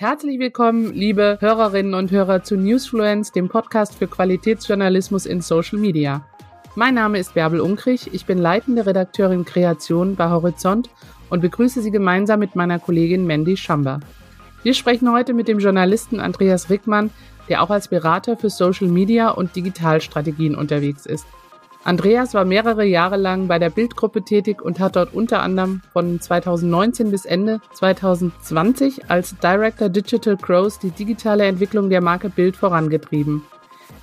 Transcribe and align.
Herzlich 0.00 0.38
willkommen, 0.38 0.94
liebe 0.94 1.38
Hörerinnen 1.40 1.92
und 1.92 2.12
Hörer 2.12 2.44
zu 2.44 2.56
Newsfluence, 2.56 3.32
dem 3.32 3.48
Podcast 3.48 3.96
für 3.96 4.06
Qualitätsjournalismus 4.06 5.26
in 5.26 5.40
Social 5.40 5.76
Media. 5.76 6.24
Mein 6.76 6.94
Name 6.94 7.18
ist 7.18 7.34
Bärbel 7.34 7.58
Unkrich, 7.58 8.14
ich 8.14 8.24
bin 8.24 8.38
leitende 8.38 8.86
Redakteurin 8.86 9.44
Kreation 9.44 10.14
bei 10.14 10.30
Horizont 10.30 10.88
und 11.30 11.40
begrüße 11.40 11.82
Sie 11.82 11.90
gemeinsam 11.90 12.38
mit 12.38 12.54
meiner 12.54 12.78
Kollegin 12.78 13.26
Mandy 13.26 13.56
Schamber. 13.56 13.98
Wir 14.62 14.74
sprechen 14.74 15.10
heute 15.10 15.34
mit 15.34 15.48
dem 15.48 15.58
Journalisten 15.58 16.20
Andreas 16.20 16.70
Rickmann, 16.70 17.10
der 17.48 17.60
auch 17.60 17.70
als 17.70 17.88
Berater 17.88 18.36
für 18.36 18.50
Social 18.50 18.86
Media 18.86 19.30
und 19.30 19.56
Digitalstrategien 19.56 20.54
unterwegs 20.54 21.06
ist. 21.06 21.26
Andreas 21.88 22.34
war 22.34 22.44
mehrere 22.44 22.84
Jahre 22.84 23.16
lang 23.16 23.46
bei 23.48 23.58
der 23.58 23.70
Bildgruppe 23.70 24.22
tätig 24.22 24.60
und 24.60 24.78
hat 24.78 24.94
dort 24.94 25.14
unter 25.14 25.40
anderem 25.40 25.80
von 25.94 26.20
2019 26.20 27.10
bis 27.10 27.24
Ende 27.24 27.62
2020 27.72 29.10
als 29.10 29.38
Director 29.38 29.88
Digital 29.88 30.36
Growth 30.36 30.82
die 30.82 30.90
digitale 30.90 31.46
Entwicklung 31.46 31.88
der 31.88 32.02
Marke 32.02 32.28
Bild 32.28 32.58
vorangetrieben. 32.58 33.42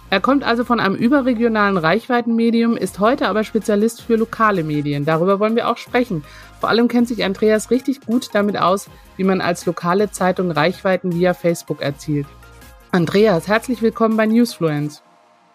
Er 0.10 0.20
kommt 0.20 0.44
also 0.44 0.64
von 0.64 0.80
einem 0.80 0.96
überregionalen 0.96 1.78
Reichweitenmedium, 1.78 2.76
ist 2.76 3.00
heute 3.00 3.28
aber 3.28 3.44
Spezialist 3.44 4.02
für 4.02 4.16
lokale 4.16 4.64
Medien. 4.64 5.06
Darüber 5.06 5.40
wollen 5.40 5.56
wir 5.56 5.70
auch 5.70 5.78
sprechen. 5.78 6.24
Vor 6.60 6.70
allem 6.70 6.88
kennt 6.88 7.08
sich 7.08 7.24
Andreas 7.24 7.70
richtig 7.70 8.02
gut 8.02 8.34
damit 8.34 8.58
aus, 8.58 8.90
wie 9.16 9.24
man 9.26 9.42
als 9.42 9.64
lokale 9.68 10.10
Zeitung 10.10 10.50
Reichweiten 10.50 11.14
via 11.14 11.36
Facebook 11.36 11.84
erzielt. 11.84 12.26
Andreas, 12.92 13.48
herzlich 13.48 13.84
willkommen 13.84 14.18
bei 14.18 14.26
Newsfluence. 14.26 15.04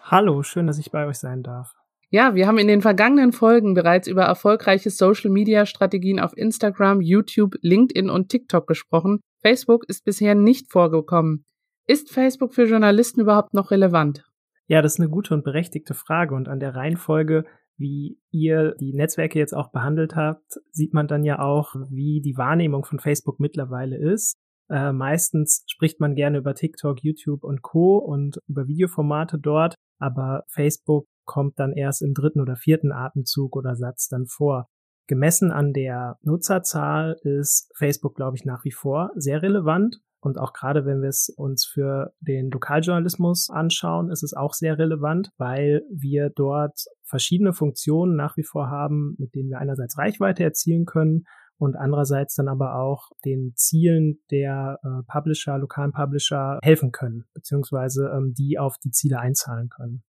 Hallo, 0.05 0.45
schön, 0.45 0.69
dass 0.69 0.79
ich 0.79 0.93
bei 0.93 1.09
euch 1.09 1.19
sein 1.19 1.43
darf. 1.43 1.80
Ja, 2.13 2.35
wir 2.35 2.49
haben 2.49 2.59
in 2.59 2.67
den 2.67 2.83
vergangenen 2.83 3.31
Folgen 3.31 3.75
bereits 3.75 4.09
über 4.09 4.25
erfolgreiche 4.25 4.91
Social-Media-Strategien 4.91 6.19
auf 6.19 6.37
Instagram, 6.37 7.01
YouTube, 7.01 7.55
LinkedIn 7.63 8.11
und 8.11 8.29
TikTok 8.29 8.67
gesprochen. 8.67 9.21
Facebook 9.43 9.85
ist 9.89 10.05
bisher 10.05 10.35
nicht 10.35 10.73
vorgekommen. 10.73 11.45
Ist 11.87 12.11
Facebook 12.11 12.53
für 12.53 12.65
Journalisten 12.65 13.21
überhaupt 13.21 13.55
noch 13.55 13.71
relevant? 13.71 14.25
Ja, 14.67 14.83
das 14.83 14.95
ist 14.95 15.01
eine 15.01 15.09
gute 15.09 15.35
und 15.35 15.45
berechtigte 15.45 15.95
Frage 15.95 16.35
und 16.35 16.49
an 16.49 16.59
der 16.59 16.75
Reihenfolge, 16.75 17.45
wie 17.77 18.19
ihr 18.33 18.75
die 18.81 18.93
Netzwerke 18.93 19.39
jetzt 19.39 19.55
auch 19.55 19.71
behandelt 19.71 20.17
habt, 20.17 20.61
sieht 20.73 20.93
man 20.93 21.07
dann 21.07 21.23
ja 21.23 21.39
auch, 21.39 21.77
wie 21.91 22.21
die 22.21 22.37
Wahrnehmung 22.37 22.85
von 22.85 22.99
Facebook 22.99 23.39
mittlerweile 23.39 23.97
ist. 23.97 24.37
Äh, 24.69 24.93
meistens 24.93 25.63
spricht 25.69 26.01
man 26.01 26.17
gerne 26.17 26.39
über 26.39 26.55
TikTok, 26.55 27.05
YouTube 27.05 27.45
und 27.45 27.63
Co. 27.63 27.99
und 27.99 28.41
über 28.49 28.67
Videoformate 28.67 29.39
dort, 29.39 29.77
aber 30.01 30.43
Facebook 30.49 31.07
kommt 31.31 31.61
dann 31.61 31.73
erst 31.73 32.03
im 32.03 32.13
dritten 32.13 32.41
oder 32.41 32.57
vierten 32.57 32.91
Atemzug 32.91 33.55
oder 33.55 33.77
Satz 33.77 34.09
dann 34.09 34.27
vor. 34.27 34.67
Gemessen 35.07 35.53
an 35.53 35.73
der 35.73 36.17
Nutzerzahl 36.23 37.19
ist 37.23 37.71
Facebook, 37.77 38.17
glaube 38.17 38.37
ich, 38.37 38.45
nach 38.45 38.65
wie 38.65 38.73
vor 38.73 39.13
sehr 39.15 39.41
relevant. 39.41 40.01
Und 40.21 40.39
auch 40.39 40.53
gerade 40.53 40.87
wenn 40.87 41.03
wir 41.03 41.09
es 41.09 41.29
uns 41.29 41.65
für 41.65 42.13
den 42.19 42.51
Lokaljournalismus 42.51 43.49
anschauen, 43.49 44.11
ist 44.11 44.25
es 44.25 44.35
auch 44.35 44.55
sehr 44.55 44.77
relevant, 44.77 45.31
weil 45.39 45.83
wir 45.89 46.31
dort 46.35 46.81
verschiedene 47.05 47.53
Funktionen 47.53 48.17
nach 48.17 48.37
wie 48.37 48.43
vor 48.43 48.69
haben, 48.69 49.15
mit 49.19 49.37
denen 49.37 49.51
wir 49.51 49.59
einerseits 49.59 49.99
Reichweite 49.99 50.43
erzielen 50.43 50.85
können 50.85 51.27
und 51.59 51.77
andererseits 51.77 52.35
dann 52.35 52.49
aber 52.49 52.75
auch 52.75 53.09
den 53.25 53.53
Zielen 53.55 54.19
der 54.33 54.81
äh, 54.83 55.05
Publisher, 55.07 55.59
lokalen 55.59 55.93
Publisher 55.93 56.59
helfen 56.61 56.91
können, 56.91 57.27
beziehungsweise 57.35 58.11
ähm, 58.17 58.35
die 58.37 58.59
auf 58.59 58.79
die 58.79 58.91
Ziele 58.91 59.21
einzahlen 59.21 59.69
können. 59.69 60.03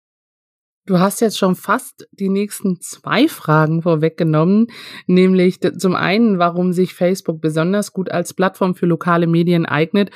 Du 0.91 0.99
hast 0.99 1.21
jetzt 1.21 1.37
schon 1.37 1.55
fast 1.55 2.05
die 2.11 2.27
nächsten 2.27 2.81
zwei 2.81 3.29
Fragen 3.29 3.81
vorweggenommen, 3.81 4.67
nämlich 5.07 5.61
zum 5.61 5.95
einen, 5.95 6.37
warum 6.37 6.73
sich 6.73 6.93
Facebook 6.93 7.39
besonders 7.39 7.93
gut 7.93 8.11
als 8.11 8.33
Plattform 8.33 8.75
für 8.75 8.87
lokale 8.87 9.25
Medien 9.25 9.65
eignet. 9.65 10.11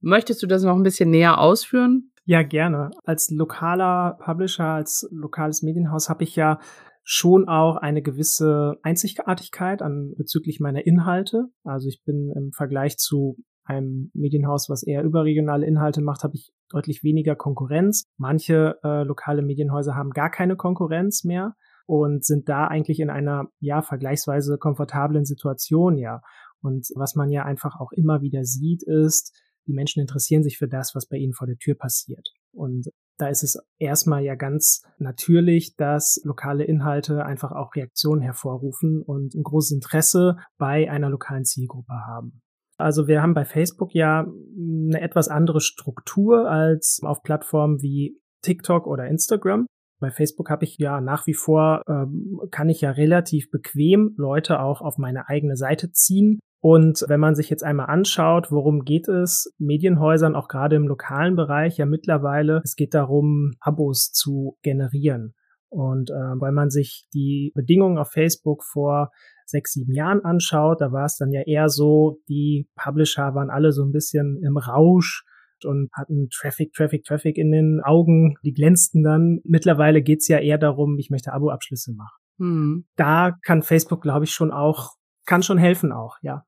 Möchtest 0.00 0.42
du 0.42 0.46
das 0.46 0.62
noch 0.62 0.76
ein 0.76 0.82
bisschen 0.82 1.10
näher 1.10 1.38
ausführen? 1.38 2.10
Ja, 2.24 2.42
gerne. 2.42 2.88
Als 3.04 3.28
lokaler 3.28 4.16
Publisher, 4.24 4.64
als 4.64 5.06
lokales 5.10 5.60
Medienhaus 5.60 6.08
habe 6.08 6.24
ich 6.24 6.36
ja 6.36 6.58
schon 7.04 7.46
auch 7.46 7.76
eine 7.76 8.00
gewisse 8.00 8.76
Einzigartigkeit 8.82 9.82
an 9.82 10.14
bezüglich 10.16 10.58
meiner 10.58 10.86
Inhalte. 10.86 11.48
Also 11.64 11.88
ich 11.88 12.02
bin 12.02 12.32
im 12.34 12.52
Vergleich 12.52 12.96
zu 12.96 13.36
einem 13.64 14.10
Medienhaus, 14.14 14.70
was 14.70 14.84
eher 14.84 15.02
überregionale 15.04 15.66
Inhalte 15.66 16.00
macht, 16.00 16.24
habe 16.24 16.34
ich 16.34 16.50
deutlich 16.72 17.02
weniger 17.02 17.36
Konkurrenz. 17.36 18.04
Manche 18.16 18.78
äh, 18.82 19.02
lokale 19.04 19.42
Medienhäuser 19.42 19.94
haben 19.94 20.10
gar 20.10 20.30
keine 20.30 20.56
Konkurrenz 20.56 21.24
mehr 21.24 21.54
und 21.86 22.24
sind 22.24 22.48
da 22.48 22.66
eigentlich 22.66 23.00
in 23.00 23.10
einer 23.10 23.48
ja 23.60 23.82
vergleichsweise 23.82 24.58
komfortablen 24.58 25.24
Situation 25.24 25.98
ja. 25.98 26.22
Und 26.60 26.88
was 26.94 27.16
man 27.16 27.30
ja 27.30 27.44
einfach 27.44 27.78
auch 27.80 27.92
immer 27.92 28.22
wieder 28.22 28.44
sieht, 28.44 28.82
ist, 28.84 29.36
die 29.66 29.72
Menschen 29.72 30.00
interessieren 30.00 30.42
sich 30.42 30.58
für 30.58 30.68
das, 30.68 30.94
was 30.94 31.06
bei 31.06 31.16
ihnen 31.16 31.34
vor 31.34 31.46
der 31.46 31.56
Tür 31.56 31.74
passiert. 31.74 32.28
Und 32.52 32.88
da 33.18 33.28
ist 33.28 33.42
es 33.42 33.58
erstmal 33.78 34.24
ja 34.24 34.34
ganz 34.34 34.82
natürlich, 34.98 35.76
dass 35.76 36.20
lokale 36.24 36.64
Inhalte 36.64 37.24
einfach 37.24 37.52
auch 37.52 37.74
Reaktionen 37.74 38.22
hervorrufen 38.22 39.02
und 39.02 39.34
ein 39.34 39.42
großes 39.42 39.72
Interesse 39.72 40.36
bei 40.58 40.90
einer 40.90 41.08
lokalen 41.08 41.44
Zielgruppe 41.44 41.92
haben. 41.92 42.42
Also 42.82 43.06
wir 43.06 43.22
haben 43.22 43.34
bei 43.34 43.44
Facebook 43.44 43.94
ja 43.94 44.26
eine 44.56 45.00
etwas 45.00 45.28
andere 45.28 45.60
Struktur 45.60 46.50
als 46.50 47.00
auf 47.02 47.22
Plattformen 47.22 47.80
wie 47.80 48.20
TikTok 48.42 48.86
oder 48.86 49.06
Instagram. 49.06 49.66
Bei 50.00 50.10
Facebook 50.10 50.50
habe 50.50 50.64
ich 50.64 50.78
ja 50.78 51.00
nach 51.00 51.26
wie 51.28 51.34
vor, 51.34 51.82
ähm, 51.88 52.40
kann 52.50 52.68
ich 52.68 52.80
ja 52.80 52.90
relativ 52.90 53.50
bequem 53.50 54.14
Leute 54.16 54.60
auch 54.60 54.80
auf 54.80 54.98
meine 54.98 55.28
eigene 55.28 55.56
Seite 55.56 55.92
ziehen. 55.92 56.40
Und 56.60 57.04
wenn 57.08 57.20
man 57.20 57.34
sich 57.34 57.50
jetzt 57.50 57.64
einmal 57.64 57.86
anschaut, 57.86 58.50
worum 58.50 58.84
geht 58.84 59.08
es 59.08 59.52
Medienhäusern, 59.58 60.34
auch 60.34 60.48
gerade 60.48 60.76
im 60.76 60.88
lokalen 60.88 61.36
Bereich, 61.36 61.76
ja 61.76 61.86
mittlerweile, 61.86 62.60
es 62.64 62.74
geht 62.74 62.94
darum, 62.94 63.52
Abos 63.60 64.10
zu 64.12 64.56
generieren. 64.62 65.34
Und 65.68 66.10
äh, 66.10 66.40
weil 66.40 66.52
man 66.52 66.70
sich 66.70 67.06
die 67.14 67.52
Bedingungen 67.54 67.98
auf 67.98 68.10
Facebook 68.10 68.62
vor 68.64 69.10
sechs, 69.46 69.72
sieben 69.72 69.94
Jahren 69.94 70.24
anschaut, 70.24 70.80
da 70.80 70.92
war 70.92 71.04
es 71.04 71.16
dann 71.16 71.32
ja 71.32 71.42
eher 71.42 71.68
so, 71.68 72.18
die 72.28 72.68
Publisher 72.76 73.34
waren 73.34 73.50
alle 73.50 73.72
so 73.72 73.84
ein 73.84 73.92
bisschen 73.92 74.40
im 74.42 74.56
Rausch 74.56 75.24
und 75.64 75.90
hatten 75.92 76.28
Traffic, 76.30 76.72
Traffic, 76.72 77.04
Traffic 77.04 77.38
in 77.38 77.52
den 77.52 77.80
Augen, 77.82 78.34
die 78.44 78.52
glänzten 78.52 79.02
dann. 79.02 79.40
Mittlerweile 79.44 80.02
geht's 80.02 80.28
ja 80.28 80.38
eher 80.38 80.58
darum, 80.58 80.98
ich 80.98 81.10
möchte 81.10 81.32
Abo-Abschlüsse 81.32 81.92
machen. 81.94 82.18
Hm. 82.38 82.84
Da 82.96 83.36
kann 83.42 83.62
Facebook, 83.62 84.02
glaube 84.02 84.24
ich, 84.24 84.32
schon 84.32 84.50
auch, 84.50 84.90
kann 85.26 85.42
schon 85.42 85.58
helfen 85.58 85.92
auch, 85.92 86.16
ja. 86.22 86.44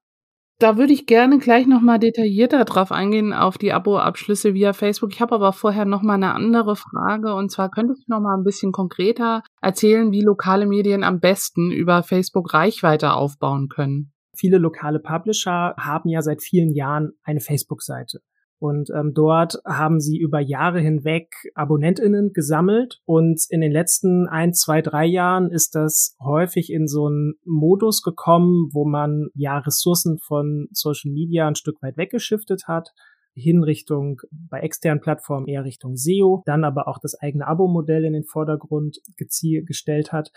Da 0.61 0.79
würde 0.79 0.93
ich 0.93 1.07
gerne 1.07 1.39
gleich 1.39 1.67
nochmal 1.67 1.99
detaillierter 1.99 2.65
drauf 2.65 2.93
eingehen, 2.93 3.33
auf 3.33 3.59
die 3.59 3.73
Abo-Abschlüsse 3.73 4.55
via 4.55 4.73
Facebook. 4.73 5.13
Ich 5.13 5.21
habe 5.21 5.35
aber 5.35 5.53
vorher 5.53 5.85
nochmal 5.85 6.15
eine 6.15 6.33
andere 6.33 6.77
Frage. 6.77 7.35
Und 7.35 7.51
zwar 7.51 7.71
könntest 7.71 8.07
du 8.07 8.13
nochmal 8.13 8.39
ein 8.39 8.45
bisschen 8.45 8.71
konkreter 8.71 9.43
erzählen, 9.65 10.13
wie 10.13 10.23
lokale 10.23 10.67
Medien 10.67 11.03
am 11.03 11.21
besten 11.21 11.73
über 11.73 12.03
Facebook 12.03 12.55
Reichweite 12.55 13.15
aufbauen 13.15 13.69
können. 13.69 14.13
Viele 14.37 14.59
lokale 14.59 14.99
Publisher 14.99 15.75
haben 15.79 16.09
ja 16.09 16.23
seit 16.23 16.43
vielen 16.43 16.73
Jahren 16.73 17.13
eine 17.23 17.41
Facebook-Seite. 17.41 18.21
Und 18.59 18.89
ähm, 18.97 19.13
dort 19.15 19.59
haben 19.67 20.01
sie 20.01 20.17
über 20.17 20.41
Jahre 20.41 20.81
hinweg 20.81 21.35
AbonnentInnen 21.55 22.33
gesammelt. 22.33 23.01
Und 23.05 23.45
in 23.51 23.61
den 23.61 23.73
letzten 23.73 24.27
ein, 24.27 24.55
zwei, 24.55 24.81
drei 24.81 25.05
Jahren 25.05 25.51
ist 25.51 25.75
das 25.75 26.17
häufig 26.23 26.73
in 26.73 26.87
so 26.87 27.07
einen 27.07 27.35
Modus 27.45 28.03
gekommen, 28.03 28.71
wo 28.73 28.87
man 28.87 29.29
ja 29.35 29.59
Ressourcen 29.59 30.19
von 30.19 30.69
Social 30.73 31.11
Media 31.13 31.47
ein 31.47 31.57
Stück 31.57 31.83
weit 31.83 31.97
weggeschiftet 31.97 32.63
hat 32.67 32.91
hin 33.35 33.63
Richtung 33.63 34.21
bei 34.31 34.61
externen 34.61 35.01
Plattformen 35.01 35.47
eher 35.47 35.65
Richtung 35.65 35.97
SEO, 35.97 36.43
dann 36.47 36.65
aber 36.65 36.89
auch 36.89 36.99
das 36.99 37.15
eigene 37.21 37.47
Abo-Modell 37.47 38.05
in 38.05 38.13
den 38.13 38.25
Vordergrund 38.25 38.99
gestellt 39.17 40.13
hat. 40.13 40.31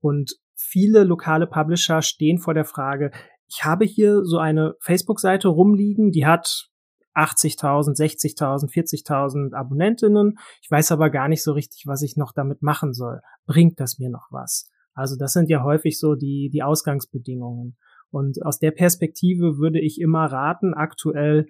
Und 0.00 0.36
viele 0.54 1.04
lokale 1.04 1.46
Publisher 1.46 2.02
stehen 2.02 2.38
vor 2.38 2.54
der 2.54 2.64
Frage, 2.64 3.10
ich 3.48 3.64
habe 3.64 3.84
hier 3.84 4.24
so 4.24 4.38
eine 4.38 4.74
Facebook-Seite 4.80 5.48
rumliegen, 5.48 6.10
die 6.10 6.26
hat 6.26 6.68
80.000, 7.14 7.96
60.000, 7.96 8.70
40.000 8.70 9.54
Abonnentinnen. 9.54 10.38
Ich 10.62 10.70
weiß 10.70 10.92
aber 10.92 11.10
gar 11.10 11.28
nicht 11.28 11.42
so 11.42 11.52
richtig, 11.52 11.84
was 11.86 12.02
ich 12.02 12.16
noch 12.16 12.32
damit 12.32 12.62
machen 12.62 12.92
soll. 12.92 13.20
Bringt 13.46 13.80
das 13.80 13.98
mir 13.98 14.10
noch 14.10 14.28
was? 14.30 14.70
Also 14.94 15.16
das 15.16 15.32
sind 15.32 15.48
ja 15.48 15.62
häufig 15.62 15.98
so 15.98 16.14
die, 16.14 16.50
die 16.52 16.62
Ausgangsbedingungen. 16.62 17.76
Und 18.10 18.44
aus 18.44 18.58
der 18.58 18.70
Perspektive 18.70 19.58
würde 19.58 19.80
ich 19.80 20.00
immer 20.00 20.26
raten, 20.26 20.74
aktuell 20.74 21.46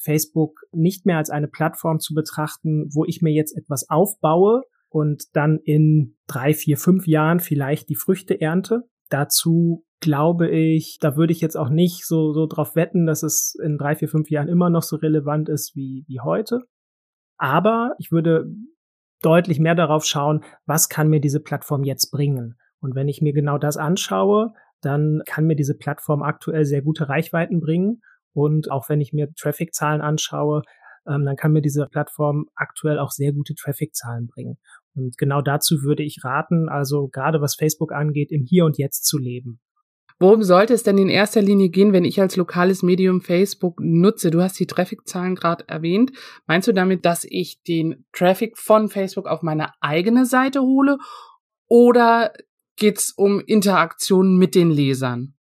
Facebook 0.00 0.60
nicht 0.72 1.06
mehr 1.06 1.18
als 1.18 1.30
eine 1.30 1.48
Plattform 1.48 2.00
zu 2.00 2.14
betrachten, 2.14 2.88
wo 2.92 3.04
ich 3.04 3.22
mir 3.22 3.32
jetzt 3.32 3.56
etwas 3.56 3.88
aufbaue 3.88 4.62
und 4.88 5.24
dann 5.34 5.58
in 5.64 6.16
drei, 6.26 6.54
vier, 6.54 6.76
fünf 6.76 7.06
Jahren 7.06 7.40
vielleicht 7.40 7.88
die 7.88 7.94
Früchte 7.94 8.40
ernte. 8.40 8.82
Dazu 9.08 9.84
glaube 10.00 10.48
ich, 10.48 10.98
da 11.00 11.16
würde 11.16 11.32
ich 11.32 11.40
jetzt 11.40 11.56
auch 11.56 11.68
nicht 11.68 12.06
so, 12.06 12.32
so 12.32 12.46
drauf 12.46 12.74
wetten, 12.74 13.06
dass 13.06 13.22
es 13.22 13.54
in 13.62 13.76
drei, 13.76 13.94
vier, 13.94 14.08
fünf 14.08 14.30
Jahren 14.30 14.48
immer 14.48 14.70
noch 14.70 14.82
so 14.82 14.96
relevant 14.96 15.48
ist 15.48 15.76
wie, 15.76 16.04
wie 16.08 16.20
heute. 16.20 16.62
Aber 17.36 17.94
ich 17.98 18.10
würde 18.10 18.46
deutlich 19.22 19.60
mehr 19.60 19.74
darauf 19.74 20.04
schauen, 20.04 20.42
was 20.66 20.88
kann 20.88 21.08
mir 21.08 21.20
diese 21.20 21.40
Plattform 21.40 21.84
jetzt 21.84 22.10
bringen. 22.10 22.56
Und 22.80 22.94
wenn 22.94 23.08
ich 23.08 23.20
mir 23.20 23.32
genau 23.32 23.58
das 23.58 23.76
anschaue, 23.76 24.52
dann 24.80 25.22
kann 25.26 25.46
mir 25.46 25.56
diese 25.56 25.76
Plattform 25.76 26.22
aktuell 26.22 26.64
sehr 26.64 26.82
gute 26.82 27.08
Reichweiten 27.08 27.60
bringen. 27.60 28.00
Und 28.32 28.70
auch 28.70 28.88
wenn 28.88 29.00
ich 29.00 29.12
mir 29.12 29.32
Traffic-Zahlen 29.34 30.00
anschaue, 30.00 30.62
ähm, 31.06 31.24
dann 31.24 31.36
kann 31.36 31.52
mir 31.52 31.62
diese 31.62 31.86
Plattform 31.86 32.46
aktuell 32.54 32.98
auch 32.98 33.10
sehr 33.10 33.32
gute 33.32 33.54
Traffic-Zahlen 33.54 34.28
bringen. 34.28 34.58
Und 34.94 35.16
genau 35.18 35.40
dazu 35.40 35.82
würde 35.82 36.02
ich 36.02 36.24
raten, 36.24 36.68
also 36.68 37.08
gerade 37.08 37.40
was 37.40 37.54
Facebook 37.54 37.92
angeht, 37.92 38.30
im 38.32 38.44
Hier 38.44 38.64
und 38.64 38.78
Jetzt 38.78 39.04
zu 39.04 39.18
leben. 39.18 39.60
Worum 40.22 40.42
sollte 40.42 40.74
es 40.74 40.82
denn 40.82 40.98
in 40.98 41.08
erster 41.08 41.40
Linie 41.40 41.70
gehen, 41.70 41.94
wenn 41.94 42.04
ich 42.04 42.20
als 42.20 42.36
lokales 42.36 42.82
Medium 42.82 43.22
Facebook 43.22 43.80
nutze? 43.80 44.30
Du 44.30 44.42
hast 44.42 44.58
die 44.60 44.66
Traffic-Zahlen 44.66 45.34
gerade 45.34 45.66
erwähnt. 45.66 46.12
Meinst 46.46 46.68
du 46.68 46.72
damit, 46.72 47.06
dass 47.06 47.24
ich 47.24 47.62
den 47.62 48.04
Traffic 48.12 48.58
von 48.58 48.90
Facebook 48.90 49.26
auf 49.26 49.40
meine 49.40 49.72
eigene 49.80 50.26
Seite 50.26 50.60
hole? 50.60 50.98
Oder 51.68 52.34
geht's 52.76 53.12
um 53.16 53.40
Interaktionen 53.40 54.36
mit 54.36 54.54
den 54.54 54.70
Lesern? 54.70 55.34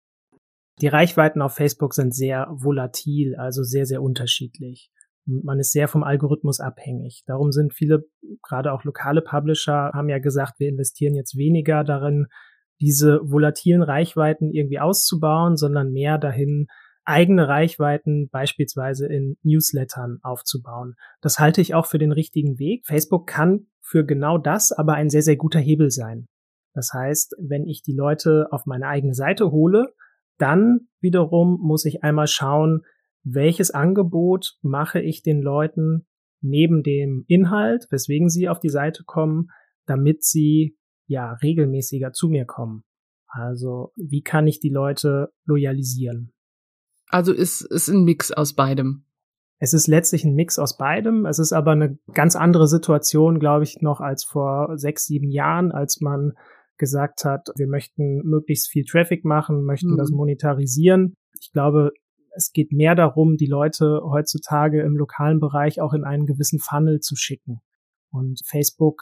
Die 0.81 0.87
Reichweiten 0.87 1.41
auf 1.41 1.55
Facebook 1.55 1.93
sind 1.93 2.13
sehr 2.13 2.47
volatil, 2.51 3.35
also 3.35 3.63
sehr, 3.63 3.85
sehr 3.85 4.01
unterschiedlich. 4.01 4.91
Man 5.25 5.59
ist 5.59 5.71
sehr 5.71 5.87
vom 5.87 6.03
Algorithmus 6.03 6.59
abhängig. 6.59 7.23
Darum 7.25 7.51
sind 7.51 7.73
viele, 7.73 8.05
gerade 8.43 8.71
auch 8.71 8.83
lokale 8.83 9.21
Publisher, 9.21 9.91
haben 9.93 10.07
ja 10.07 10.19
gesagt, 10.19 10.59
wir 10.59 10.69
investieren 10.69 11.15
jetzt 11.15 11.35
weniger 11.35 11.83
darin, 11.83 12.27
diese 12.79 13.19
volatilen 13.23 13.81
Reichweiten 13.81 14.51
irgendwie 14.51 14.79
auszubauen, 14.79 15.57
sondern 15.57 15.91
mehr 15.91 16.17
dahin, 16.17 16.67
eigene 17.03 17.47
Reichweiten 17.47 18.29
beispielsweise 18.29 19.07
in 19.07 19.37
Newslettern 19.41 20.19
aufzubauen. 20.21 20.95
Das 21.21 21.39
halte 21.39 21.61
ich 21.61 21.73
auch 21.73 21.85
für 21.85 21.97
den 21.97 22.11
richtigen 22.11 22.59
Weg. 22.59 22.85
Facebook 22.85 23.27
kann 23.27 23.67
für 23.81 24.05
genau 24.05 24.37
das 24.37 24.71
aber 24.71 24.93
ein 24.93 25.09
sehr, 25.09 25.21
sehr 25.21 25.37
guter 25.37 25.59
Hebel 25.59 25.89
sein. 25.89 26.27
Das 26.73 26.91
heißt, 26.93 27.35
wenn 27.39 27.65
ich 27.65 27.81
die 27.81 27.95
Leute 27.95 28.47
auf 28.51 28.65
meine 28.65 28.87
eigene 28.87 29.13
Seite 29.13 29.51
hole, 29.51 29.93
dann 30.37 30.87
wiederum 30.99 31.59
muss 31.61 31.85
ich 31.85 32.03
einmal 32.03 32.27
schauen, 32.27 32.83
welches 33.23 33.71
Angebot 33.71 34.57
mache 34.61 35.01
ich 35.01 35.21
den 35.21 35.41
Leuten 35.41 36.07
neben 36.41 36.83
dem 36.83 37.25
Inhalt, 37.27 37.87
weswegen 37.89 38.29
sie 38.29 38.47
auf 38.47 38.59
die 38.59 38.69
Seite 38.69 39.03
kommen, 39.03 39.49
damit 39.85 40.23
sie 40.23 40.77
ja 41.07 41.33
regelmäßiger 41.33 42.11
zu 42.11 42.29
mir 42.29 42.45
kommen. 42.45 42.83
Also 43.27 43.91
wie 43.95 44.21
kann 44.21 44.47
ich 44.47 44.59
die 44.59 44.69
Leute 44.69 45.31
loyalisieren? 45.45 46.33
Also 47.09 47.33
ist 47.33 47.61
es 47.61 47.87
ein 47.87 48.03
Mix 48.03 48.31
aus 48.31 48.53
beidem. 48.53 49.05
Es 49.59 49.73
ist 49.73 49.87
letztlich 49.87 50.23
ein 50.23 50.35
Mix 50.35 50.59
aus 50.59 50.77
beidem. 50.77 51.25
Es 51.25 51.39
ist 51.39 51.51
aber 51.51 51.71
eine 51.71 51.97
ganz 52.13 52.35
andere 52.35 52.67
Situation, 52.67 53.39
glaube 53.39 53.63
ich, 53.63 53.81
noch 53.81 54.01
als 54.01 54.23
vor 54.23 54.77
sechs, 54.77 55.05
sieben 55.05 55.31
Jahren, 55.31 55.71
als 55.71 55.99
man 55.99 56.33
gesagt 56.77 57.25
hat, 57.25 57.49
wir 57.55 57.67
möchten 57.67 58.21
möglichst 58.23 58.69
viel 58.69 58.85
Traffic 58.85 59.25
machen, 59.25 59.63
möchten 59.63 59.91
mhm. 59.91 59.97
das 59.97 60.11
monetarisieren. 60.11 61.15
Ich 61.39 61.51
glaube, 61.51 61.91
es 62.35 62.51
geht 62.51 62.71
mehr 62.71 62.95
darum, 62.95 63.35
die 63.35 63.47
Leute 63.47 64.01
heutzutage 64.03 64.81
im 64.81 64.95
lokalen 64.95 65.39
Bereich 65.39 65.81
auch 65.81 65.93
in 65.93 66.03
einen 66.03 66.25
gewissen 66.25 66.59
Funnel 66.59 66.99
zu 66.99 67.15
schicken. 67.15 67.61
Und 68.11 68.41
Facebook 68.45 69.01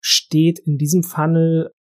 steht 0.00 0.58
in 0.60 0.78
diesem 0.78 1.02
Funnel 1.02 1.72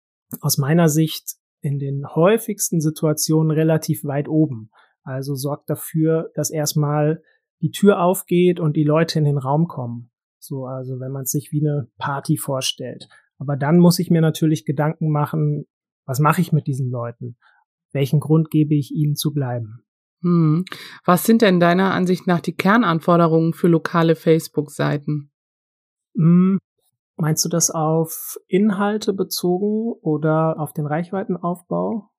aus 0.40 0.56
meiner 0.56 0.88
Sicht 0.88 1.36
in 1.60 1.78
den 1.78 2.06
häufigsten 2.06 2.80
Situationen 2.80 3.50
relativ 3.50 4.04
weit 4.04 4.28
oben. 4.28 4.70
Also 5.02 5.34
sorgt 5.34 5.68
dafür, 5.68 6.30
dass 6.34 6.50
erstmal 6.50 7.22
die 7.60 7.70
Tür 7.70 8.00
aufgeht 8.00 8.60
und 8.60 8.76
die 8.76 8.84
Leute 8.84 9.18
in 9.18 9.24
den 9.24 9.38
Raum 9.38 9.68
kommen. 9.68 10.10
So, 10.38 10.66
also 10.66 10.98
wenn 10.98 11.12
man 11.12 11.24
sich 11.24 11.52
wie 11.52 11.60
eine 11.60 11.88
Party 11.98 12.36
vorstellt. 12.36 13.08
Aber 13.42 13.56
dann 13.56 13.78
muss 13.80 13.98
ich 13.98 14.08
mir 14.08 14.20
natürlich 14.20 14.64
Gedanken 14.64 15.10
machen, 15.10 15.66
was 16.06 16.20
mache 16.20 16.40
ich 16.40 16.52
mit 16.52 16.68
diesen 16.68 16.92
Leuten? 16.92 17.36
Welchen 17.90 18.20
Grund 18.20 18.52
gebe 18.52 18.76
ich 18.76 18.92
ihnen 18.92 19.16
zu 19.16 19.34
bleiben? 19.34 19.82
Hm. 20.22 20.64
Was 21.04 21.24
sind 21.24 21.42
denn 21.42 21.58
deiner 21.58 21.92
Ansicht 21.92 22.28
nach 22.28 22.38
die 22.38 22.54
Kernanforderungen 22.54 23.52
für 23.52 23.66
lokale 23.66 24.14
Facebook-Seiten? 24.14 25.32
Hm. 26.14 26.60
Meinst 27.16 27.44
du 27.44 27.48
das 27.48 27.72
auf 27.72 28.38
Inhalte 28.46 29.12
bezogen 29.12 29.92
oder 30.02 30.60
auf 30.60 30.72
den 30.72 30.86
Reichweitenaufbau? 30.86 32.10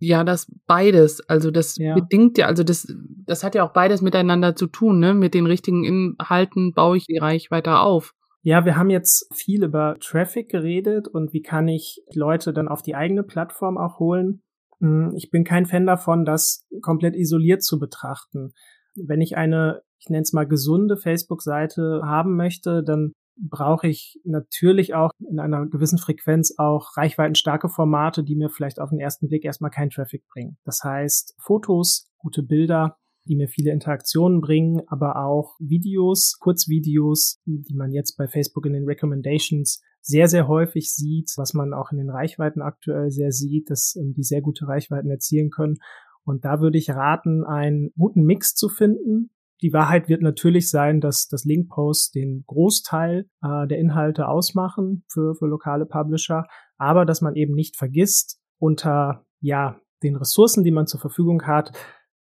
Ja, 0.00 0.24
das 0.24 0.52
beides. 0.66 1.20
Also 1.28 1.52
das 1.52 1.76
ja. 1.76 1.94
bedingt 1.94 2.36
ja, 2.36 2.46
also 2.46 2.64
das, 2.64 2.92
das 3.26 3.44
hat 3.44 3.54
ja 3.54 3.64
auch 3.64 3.72
beides 3.72 4.02
miteinander 4.02 4.56
zu 4.56 4.66
tun, 4.66 4.98
ne? 4.98 5.14
Mit 5.14 5.34
den 5.34 5.46
richtigen 5.46 5.84
Inhalten 5.84 6.74
baue 6.74 6.96
ich 6.96 7.06
die 7.06 7.18
Reichweite 7.18 7.78
auf. 7.78 8.12
Ja, 8.46 8.66
wir 8.66 8.76
haben 8.76 8.90
jetzt 8.90 9.26
viel 9.34 9.64
über 9.64 9.96
Traffic 10.00 10.50
geredet 10.50 11.08
und 11.08 11.32
wie 11.32 11.40
kann 11.40 11.66
ich 11.66 12.02
Leute 12.12 12.52
dann 12.52 12.68
auf 12.68 12.82
die 12.82 12.94
eigene 12.94 13.22
Plattform 13.22 13.78
auch 13.78 13.98
holen. 13.98 14.42
Hm, 14.80 15.14
ich 15.16 15.30
bin 15.30 15.44
kein 15.44 15.64
Fan 15.64 15.86
davon, 15.86 16.26
das 16.26 16.66
komplett 16.82 17.16
isoliert 17.16 17.62
zu 17.62 17.78
betrachten. 17.78 18.52
Wenn 18.94 19.22
ich 19.22 19.38
eine, 19.38 19.80
ich 19.98 20.10
nenne 20.10 20.24
es 20.24 20.34
mal 20.34 20.46
gesunde 20.46 20.98
Facebook-Seite 20.98 22.02
haben 22.04 22.36
möchte, 22.36 22.84
dann 22.84 23.12
brauche 23.36 23.88
ich 23.88 24.20
natürlich 24.24 24.92
auch 24.92 25.10
in 25.26 25.40
einer 25.40 25.64
gewissen 25.66 25.98
Frequenz 25.98 26.54
auch 26.58 26.98
reichweitenstarke 26.98 27.70
Formate, 27.70 28.24
die 28.24 28.36
mir 28.36 28.50
vielleicht 28.50 28.78
auf 28.78 28.90
den 28.90 29.00
ersten 29.00 29.28
Blick 29.28 29.46
erstmal 29.46 29.70
keinen 29.70 29.90
Traffic 29.90 30.22
bringen. 30.28 30.58
Das 30.64 30.80
heißt, 30.84 31.34
Fotos, 31.38 32.10
gute 32.18 32.42
Bilder, 32.42 32.98
die 33.26 33.36
mir 33.36 33.48
viele 33.48 33.72
Interaktionen 33.72 34.40
bringen, 34.40 34.82
aber 34.86 35.24
auch 35.24 35.56
Videos, 35.58 36.36
Kurzvideos, 36.38 37.40
die 37.46 37.74
man 37.74 37.92
jetzt 37.92 38.16
bei 38.16 38.28
Facebook 38.28 38.66
in 38.66 38.72
den 38.72 38.84
Recommendations 38.84 39.82
sehr, 40.00 40.28
sehr 40.28 40.48
häufig 40.48 40.92
sieht, 40.92 41.32
was 41.36 41.54
man 41.54 41.72
auch 41.72 41.90
in 41.90 41.98
den 41.98 42.10
Reichweiten 42.10 42.60
aktuell 42.60 43.10
sehr 43.10 43.32
sieht, 43.32 43.70
dass 43.70 43.96
ähm, 43.96 44.12
die 44.14 44.22
sehr 44.22 44.42
gute 44.42 44.68
Reichweiten 44.68 45.10
erzielen 45.10 45.50
können. 45.50 45.76
Und 46.24 46.44
da 46.44 46.60
würde 46.60 46.78
ich 46.78 46.90
raten, 46.90 47.44
einen 47.44 47.90
guten 47.96 48.24
Mix 48.24 48.54
zu 48.54 48.68
finden 48.68 49.30
die 49.64 49.72
Wahrheit 49.72 50.10
wird 50.10 50.20
natürlich 50.20 50.68
sein, 50.68 51.00
dass 51.00 51.26
das 51.26 51.44
Linkposts 51.44 52.10
den 52.10 52.44
Großteil 52.46 53.26
äh, 53.42 53.66
der 53.66 53.78
Inhalte 53.78 54.28
ausmachen 54.28 55.04
für, 55.08 55.34
für 55.36 55.46
lokale 55.46 55.86
Publisher, 55.86 56.46
aber 56.76 57.06
dass 57.06 57.22
man 57.22 57.34
eben 57.34 57.54
nicht 57.54 57.76
vergisst, 57.76 58.40
unter 58.58 59.24
ja 59.40 59.80
den 60.02 60.16
Ressourcen, 60.16 60.64
die 60.64 60.70
man 60.70 60.86
zur 60.86 61.00
Verfügung 61.00 61.46
hat, 61.46 61.72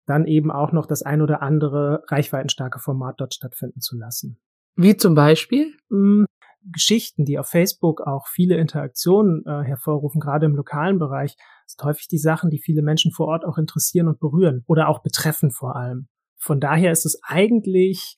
dann 0.06 0.26
eben 0.26 0.52
auch 0.52 0.72
noch 0.72 0.86
das 0.86 1.02
ein 1.02 1.22
oder 1.22 1.42
andere 1.42 2.04
reichweitenstarke 2.08 2.80
Format 2.80 3.16
dort 3.18 3.34
stattfinden 3.34 3.82
zu 3.82 3.98
lassen. 3.98 4.40
Wie 4.76 4.98
zum 4.98 5.16
Beispiel? 5.16 5.74
Hm, 5.90 6.26
Geschichten, 6.72 7.26
die 7.26 7.38
auf 7.38 7.48
Facebook 7.48 8.02
auch 8.02 8.28
viele 8.28 8.58
Interaktionen 8.58 9.44
äh, 9.46 9.64
hervorrufen, 9.64 10.20
gerade 10.20 10.46
im 10.46 10.56
lokalen 10.56 11.00
Bereich, 11.00 11.36
sind 11.68 11.84
häufig 11.84 12.08
die 12.08 12.18
Sachen, 12.18 12.50
die 12.50 12.60
viele 12.60 12.82
Menschen 12.82 13.12
vor 13.12 13.28
Ort 13.28 13.46
auch 13.46 13.58
interessieren 13.58 14.08
und 14.08 14.20
berühren 14.20 14.64
oder 14.68 14.88
auch 14.90 15.02
betreffen 15.02 15.52
vor 15.52 15.76
allem. 15.76 16.08
Von 16.38 16.60
daher 16.60 16.92
ist 16.92 17.06
es 17.06 17.20
eigentlich 17.24 18.18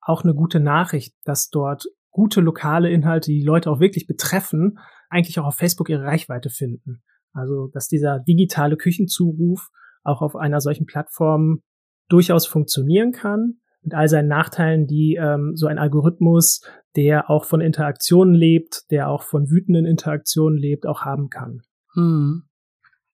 auch 0.00 0.22
eine 0.24 0.34
gute 0.34 0.60
Nachricht, 0.60 1.14
dass 1.24 1.50
dort 1.50 1.86
gute 2.10 2.40
lokale 2.40 2.90
Inhalte, 2.90 3.30
die 3.30 3.42
Leute 3.42 3.70
auch 3.70 3.80
wirklich 3.80 4.06
betreffen, 4.06 4.78
eigentlich 5.08 5.38
auch 5.38 5.46
auf 5.46 5.56
Facebook 5.56 5.88
ihre 5.88 6.04
Reichweite 6.04 6.50
finden. 6.50 7.02
Also, 7.32 7.68
dass 7.72 7.86
dieser 7.86 8.18
digitale 8.20 8.76
Küchenzuruf 8.76 9.68
auch 10.02 10.22
auf 10.22 10.36
einer 10.36 10.60
solchen 10.60 10.86
Plattform 10.86 11.62
durchaus 12.08 12.46
funktionieren 12.46 13.12
kann, 13.12 13.60
mit 13.82 13.94
all 13.94 14.08
seinen 14.08 14.28
Nachteilen, 14.28 14.86
die 14.86 15.18
ähm, 15.20 15.52
so 15.54 15.66
ein 15.66 15.78
Algorithmus, 15.78 16.62
der 16.96 17.30
auch 17.30 17.44
von 17.44 17.60
Interaktionen 17.60 18.34
lebt, 18.34 18.90
der 18.90 19.08
auch 19.08 19.22
von 19.22 19.48
wütenden 19.50 19.86
Interaktionen 19.86 20.58
lebt, 20.58 20.86
auch 20.86 21.02
haben 21.02 21.28
kann. 21.28 21.62
Hm. 21.94 22.42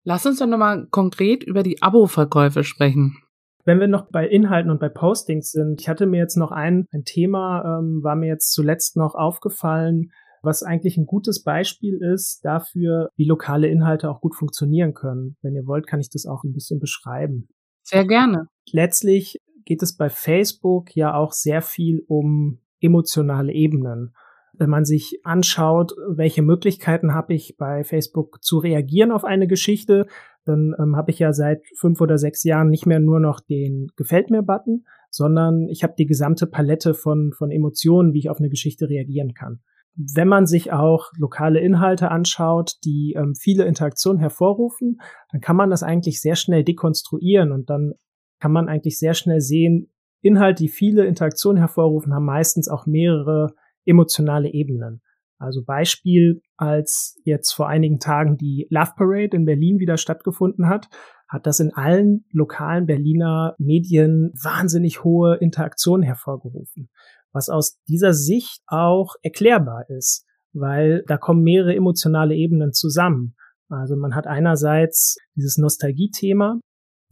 Lass 0.03 0.27
uns 0.27 0.39
doch 0.39 0.47
nochmal 0.47 0.87
konkret 0.91 1.45
über 1.45 1.63
die 1.63 1.83
Abo-Verkäufe 1.83 2.65
sprechen. 2.65 3.17
Wenn 3.65 3.81
wir 3.81 3.89
noch 3.89 4.09
bei 4.11 4.27
Inhalten 4.27 4.71
und 4.71 4.79
bei 4.79 4.89
Postings 4.89 5.51
sind, 5.51 5.81
ich 5.81 5.89
hatte 5.89 6.07
mir 6.07 6.19
jetzt 6.19 6.37
noch 6.37 6.53
ein, 6.53 6.87
ein 6.93 7.03
Thema, 7.03 7.79
ähm, 7.81 8.01
war 8.05 8.15
mir 8.15 8.29
jetzt 8.29 8.53
zuletzt 8.53 8.97
noch 8.97 9.17
aufgefallen, 9.17 10.13
was 10.47 10.63
eigentlich 10.63 10.97
ein 10.97 11.05
gutes 11.05 11.43
Beispiel 11.43 11.99
ist 12.01 12.41
dafür, 12.45 13.11
wie 13.17 13.27
lokale 13.27 13.69
Inhalte 13.69 14.09
auch 14.11 14.21
gut 14.23 14.35
funktionieren 14.35 14.95
können. 14.95 15.37
Wenn 15.43 15.55
ihr 15.55 15.67
wollt, 15.67 15.87
kann 15.87 16.01
ich 16.01 16.09
das 16.09 16.25
auch 16.25 16.45
ein 16.45 16.55
bisschen 16.55 16.79
beschreiben. 16.79 17.49
Sehr 17.83 18.07
gerne. 18.07 18.49
Letztlich 18.71 19.39
geht 19.67 19.83
es 19.83 19.97
bei 19.97 20.09
Facebook 20.09 20.97
ja 20.97 21.15
auch 21.15 21.33
sehr 21.33 21.61
viel 21.61 22.03
um 22.07 22.61
emotionale 22.81 23.53
Ebenen. 23.53 24.15
Wenn 24.53 24.71
man 24.71 24.85
sich 24.87 25.21
anschaut, 25.25 25.93
welche 26.09 26.41
Möglichkeiten 26.41 27.13
habe 27.13 27.35
ich 27.35 27.57
bei 27.59 27.85
Facebook 27.85 28.43
zu 28.43 28.59
reagieren 28.59 29.13
auf 29.13 29.25
eine 29.25 29.47
Geschichte, 29.47 30.07
dann 30.45 30.75
ähm, 30.79 30.97
habe 30.97 31.11
ich 31.11 31.19
ja 31.19 31.33
seit 31.33 31.63
fünf 31.79 32.01
oder 32.01 32.17
sechs 32.17 32.45
Jahren 32.45 32.71
nicht 32.71 32.87
mehr 32.87 33.01
nur 33.01 33.21
noch 33.21 33.41
den 33.41 33.89
Gefällt 33.97 34.31
mir-Button, 34.31 34.87
sondern 35.11 35.69
ich 35.69 35.83
habe 35.83 35.95
die 35.99 36.07
gesamte 36.07 36.47
Palette 36.47 36.95
von, 36.95 37.33
von 37.33 37.51
Emotionen, 37.51 38.15
wie 38.15 38.21
ich 38.21 38.31
auf 38.31 38.39
eine 38.39 38.49
Geschichte 38.49 38.89
reagieren 38.89 39.35
kann. 39.35 39.61
Wenn 39.97 40.29
man 40.29 40.47
sich 40.47 40.73
auch 40.73 41.11
lokale 41.17 41.61
Inhalte 41.61 42.11
anschaut, 42.11 42.75
die 42.85 43.15
ähm, 43.17 43.35
viele 43.35 43.65
Interaktionen 43.65 44.21
hervorrufen, 44.21 44.99
dann 45.31 45.41
kann 45.41 45.57
man 45.57 45.71
das 45.71 45.83
eigentlich 45.83 46.21
sehr 46.21 46.37
schnell 46.37 46.65
dekonstruieren 46.65 47.53
und 47.53 47.71
dann 47.71 47.95
kann 48.39 48.53
man 48.53 48.69
eigentlich 48.69 48.99
sehr 48.99 49.15
schnell 49.15 49.41
sehen, 49.41 49.91
Inhalte, 50.21 50.65
die 50.65 50.69
viele 50.69 51.07
Interaktionen 51.07 51.59
hervorrufen, 51.59 52.15
haben 52.15 52.25
meistens 52.25 52.69
auch 52.69 52.87
mehrere 52.87 53.55
emotionale 53.85 54.53
Ebenen. 54.53 55.01
Also 55.39 55.63
Beispiel, 55.65 56.41
als 56.57 57.21
jetzt 57.25 57.53
vor 57.53 57.69
einigen 57.69 57.99
Tagen 57.99 58.37
die 58.37 58.67
Love 58.71 58.93
Parade 58.97 59.37
in 59.37 59.45
Berlin 59.45 59.79
wieder 59.79 59.99
stattgefunden 59.99 60.69
hat, 60.69 60.89
hat 61.29 61.47
das 61.47 61.61
in 61.61 61.73
allen 61.75 62.25
lokalen 62.33 62.87
Berliner 62.87 63.55
Medien 63.59 64.33
wahnsinnig 64.43 65.05
hohe 65.05 65.37
Interaktionen 65.37 66.03
hervorgerufen, 66.03 66.89
was 67.37 67.49
aus 67.49 67.79
dieser 67.87 68.13
Sicht 68.15 68.63
auch 68.67 69.15
erklärbar 69.23 69.89
ist, 69.91 70.27
weil 70.53 71.05
da 71.07 71.19
kommen 71.19 71.43
mehrere 71.43 71.77
emotionale 71.77 72.35
Ebenen 72.35 72.73
zusammen. 72.73 73.37
Also 73.69 73.95
man 73.97 74.15
hat 74.15 74.27
einerseits 74.27 75.19
dieses 75.35 75.59
Nostalgie-Thema. 75.59 76.61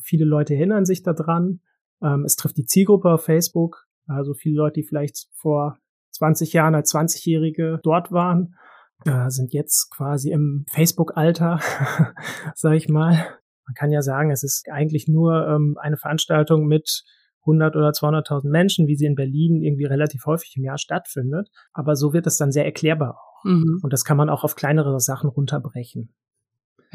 Viele 0.01 0.25
Leute 0.25 0.55
erinnern 0.55 0.85
sich 0.85 1.03
daran. 1.03 1.61
Ähm, 2.03 2.25
es 2.25 2.37
trifft 2.37 2.57
die 2.57 2.65
Zielgruppe 2.65 3.11
auf 3.11 3.25
Facebook. 3.25 3.85
Also 4.07 4.35
viele 4.35 4.57
Leute, 4.57 4.81
die 4.81 4.87
vielleicht 4.87 5.29
vor 5.35 5.79
20 6.13 6.53
Jahren 6.53 6.75
als 6.75 6.95
20-Jährige 6.95 7.81
dort 7.83 8.13
waren, 8.13 8.55
äh, 9.05 9.29
sind 9.31 9.53
jetzt 9.53 9.91
quasi 9.91 10.31
im 10.31 10.65
Facebook-Alter, 10.71 11.61
sag 12.55 12.75
ich 12.75 12.89
mal. 12.89 13.27
Man 13.67 13.75
kann 13.75 13.91
ja 13.91 14.03
sagen, 14.03 14.31
es 14.31 14.43
ist 14.43 14.69
eigentlich 14.71 15.09
nur 15.09 15.47
ähm, 15.47 15.77
eine 15.81 15.97
Veranstaltung 15.97 16.67
mit 16.67 17.03
100 17.47 17.77
oder 17.77 17.91
200.000 17.91 18.49
Menschen, 18.51 18.87
wie 18.87 18.97
sie 18.97 19.07
in 19.07 19.15
Berlin 19.15 19.63
irgendwie 19.63 19.85
relativ 19.85 20.27
häufig 20.27 20.55
im 20.57 20.65
Jahr 20.65 20.79
stattfindet. 20.79 21.49
Aber 21.73 21.97
so 21.97 22.13
wird 22.13 22.27
es 22.27 22.37
dann 22.37 22.53
sehr 22.53 22.65
erklärbar 22.65 23.17
auch. 23.17 23.45
Mhm. 23.45 23.81
Und 23.83 23.93
das 23.93 24.05
kann 24.05 24.17
man 24.17 24.31
auch 24.31 24.45
auf 24.45 24.57
kleinere 24.57 24.99
Sachen 25.01 25.29
runterbrechen. 25.29 26.15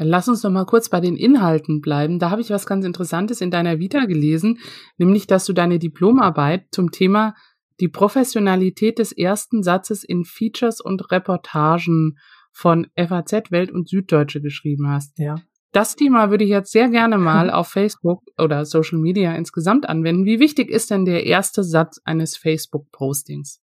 Lass 0.02 0.28
uns 0.28 0.42
noch 0.42 0.50
mal 0.50 0.64
kurz 0.64 0.88
bei 0.88 1.00
den 1.00 1.16
Inhalten 1.16 1.82
bleiben. 1.82 2.18
Da 2.18 2.30
habe 2.30 2.40
ich 2.40 2.50
was 2.50 2.64
ganz 2.64 2.86
Interessantes 2.86 3.42
in 3.42 3.50
deiner 3.50 3.78
Vita 3.78 4.06
gelesen, 4.06 4.58
nämlich, 4.96 5.26
dass 5.26 5.44
du 5.44 5.52
deine 5.52 5.78
Diplomarbeit 5.78 6.68
zum 6.72 6.90
Thema 6.90 7.34
die 7.80 7.88
Professionalität 7.88 8.98
des 8.98 9.12
ersten 9.12 9.62
Satzes 9.62 10.02
in 10.02 10.24
Features 10.24 10.80
und 10.80 11.10
Reportagen 11.10 12.16
von 12.52 12.86
FAZ, 12.96 13.50
Welt 13.50 13.70
und 13.70 13.88
Süddeutsche 13.88 14.40
geschrieben 14.40 14.88
hast. 14.88 15.18
Ja. 15.18 15.36
Das 15.72 15.94
Thema 15.94 16.30
würde 16.30 16.44
ich 16.44 16.50
jetzt 16.50 16.72
sehr 16.72 16.88
gerne 16.88 17.18
mal 17.18 17.50
auf 17.50 17.68
Facebook 17.68 18.22
oder 18.38 18.64
Social 18.64 18.98
Media 18.98 19.34
insgesamt 19.34 19.88
anwenden. 19.88 20.24
Wie 20.24 20.40
wichtig 20.40 20.70
ist 20.70 20.90
denn 20.90 21.04
der 21.04 21.26
erste 21.26 21.62
Satz 21.62 22.00
eines 22.04 22.36
Facebook-Postings? 22.36 23.60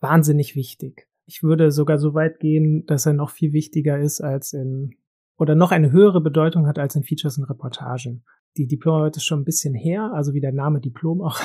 Wahnsinnig 0.00 0.54
wichtig. 0.54 1.06
Ich 1.26 1.42
würde 1.42 1.72
sogar 1.72 1.98
so 1.98 2.14
weit 2.14 2.38
gehen, 2.38 2.84
dass 2.86 3.06
er 3.06 3.12
noch 3.12 3.30
viel 3.30 3.52
wichtiger 3.52 3.98
ist 3.98 4.20
als 4.20 4.52
in 4.52 4.94
oder 5.38 5.54
noch 5.54 5.70
eine 5.70 5.92
höhere 5.92 6.20
Bedeutung 6.20 6.66
hat 6.66 6.78
als 6.78 6.96
in 6.96 7.02
Features 7.02 7.36
und 7.38 7.44
Reportagen. 7.44 8.24
Die 8.56 8.66
Diplomarbeit 8.66 9.16
ist 9.16 9.24
schon 9.24 9.40
ein 9.40 9.44
bisschen 9.44 9.74
her, 9.74 10.12
also 10.14 10.32
wie 10.32 10.40
der 10.40 10.52
Name 10.52 10.80
Diplom 10.80 11.20
auch 11.20 11.38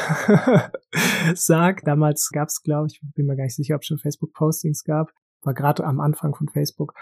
sagt. 1.36 1.86
Damals 1.86 2.30
gab 2.32 2.48
es, 2.48 2.62
glaube 2.64 2.88
ich, 2.88 3.02
bin 3.16 3.26
mir 3.26 3.36
gar 3.36 3.44
nicht 3.44 3.56
sicher, 3.56 3.76
ob 3.76 3.82
es 3.82 3.88
schon 3.88 3.98
Facebook-Postings 3.98 4.86
gab, 4.86 5.12
war 5.42 5.54
gerade 5.54 5.84
am 5.84 6.00
Anfang 6.00 6.34
von 6.34 6.48
Facebook. 6.48 6.94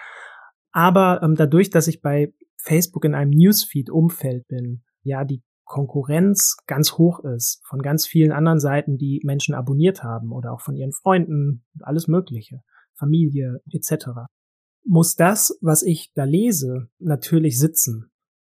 Aber 0.71 1.21
ähm, 1.23 1.35
dadurch, 1.35 1.69
dass 1.69 1.87
ich 1.87 2.01
bei 2.01 2.33
Facebook 2.57 3.05
in 3.05 3.15
einem 3.15 3.31
Newsfeed-Umfeld 3.31 4.47
bin, 4.47 4.83
ja, 5.03 5.23
die 5.23 5.41
Konkurrenz 5.63 6.57
ganz 6.67 6.93
hoch 6.93 7.19
ist 7.19 7.61
von 7.65 7.81
ganz 7.81 8.07
vielen 8.07 8.31
anderen 8.31 8.59
Seiten, 8.59 8.97
die 8.97 9.21
Menschen 9.23 9.53
abonniert 9.53 10.03
haben 10.03 10.31
oder 10.31 10.51
auch 10.51 10.61
von 10.61 10.75
ihren 10.75 10.93
Freunden, 10.93 11.63
alles 11.81 12.07
Mögliche, 12.07 12.61
Familie 12.95 13.61
etc 13.71 14.27
muss 14.89 15.15
das, 15.15 15.57
was 15.61 15.83
ich 15.83 16.11
da 16.13 16.23
lese, 16.23 16.89
natürlich 16.99 17.59
sitzen. 17.59 18.11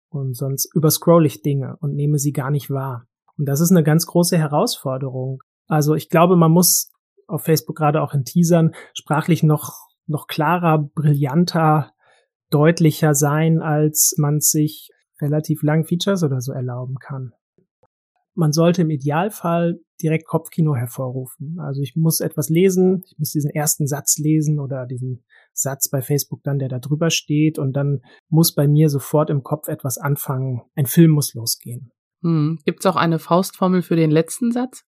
Und 0.08 0.34
sonst 0.34 0.74
überscroll 0.74 1.26
ich 1.26 1.42
Dinge 1.42 1.76
und 1.80 1.94
nehme 1.94 2.18
sie 2.18 2.32
gar 2.32 2.50
nicht 2.50 2.70
wahr. 2.70 3.06
Und 3.38 3.46
das 3.46 3.60
ist 3.60 3.70
eine 3.70 3.82
ganz 3.82 4.06
große 4.06 4.36
Herausforderung. 4.36 5.42
Also 5.68 5.94
ich 5.94 6.08
glaube, 6.08 6.36
man 6.36 6.50
muss 6.50 6.90
auf 7.26 7.44
Facebook 7.44 7.76
gerade 7.76 8.02
auch 8.02 8.12
in 8.12 8.24
Teasern 8.24 8.74
sprachlich 8.94 9.42
noch, 9.42 9.88
noch 10.06 10.26
klarer, 10.26 10.90
brillanter, 10.94 11.91
deutlicher 12.52 13.14
sein, 13.14 13.60
als 13.60 14.14
man 14.18 14.40
sich 14.40 14.90
relativ 15.20 15.62
lang 15.62 15.84
Features 15.84 16.22
oder 16.22 16.40
so 16.40 16.52
erlauben 16.52 16.96
kann. 16.98 17.32
Man 18.34 18.52
sollte 18.52 18.82
im 18.82 18.90
Idealfall 18.90 19.80
direkt 20.02 20.26
Kopfkino 20.26 20.74
hervorrufen. 20.74 21.58
Also 21.60 21.82
ich 21.82 21.96
muss 21.96 22.20
etwas 22.20 22.48
lesen, 22.48 23.02
ich 23.06 23.18
muss 23.18 23.30
diesen 23.30 23.50
ersten 23.50 23.86
Satz 23.86 24.18
lesen 24.18 24.58
oder 24.58 24.86
diesen 24.86 25.22
Satz 25.52 25.88
bei 25.90 26.00
Facebook 26.00 26.42
dann, 26.42 26.58
der 26.58 26.68
da 26.68 26.78
drüber 26.78 27.10
steht 27.10 27.58
und 27.58 27.74
dann 27.74 28.00
muss 28.28 28.54
bei 28.54 28.66
mir 28.66 28.88
sofort 28.88 29.30
im 29.30 29.42
Kopf 29.42 29.68
etwas 29.68 29.98
anfangen. 29.98 30.62
Ein 30.74 30.86
Film 30.86 31.10
muss 31.10 31.34
losgehen. 31.34 31.92
Hm. 32.22 32.58
Gibt 32.64 32.80
es 32.80 32.86
auch 32.86 32.96
eine 32.96 33.18
Faustformel 33.18 33.82
für 33.82 33.96
den 33.96 34.10
letzten 34.10 34.50
Satz? 34.50 34.84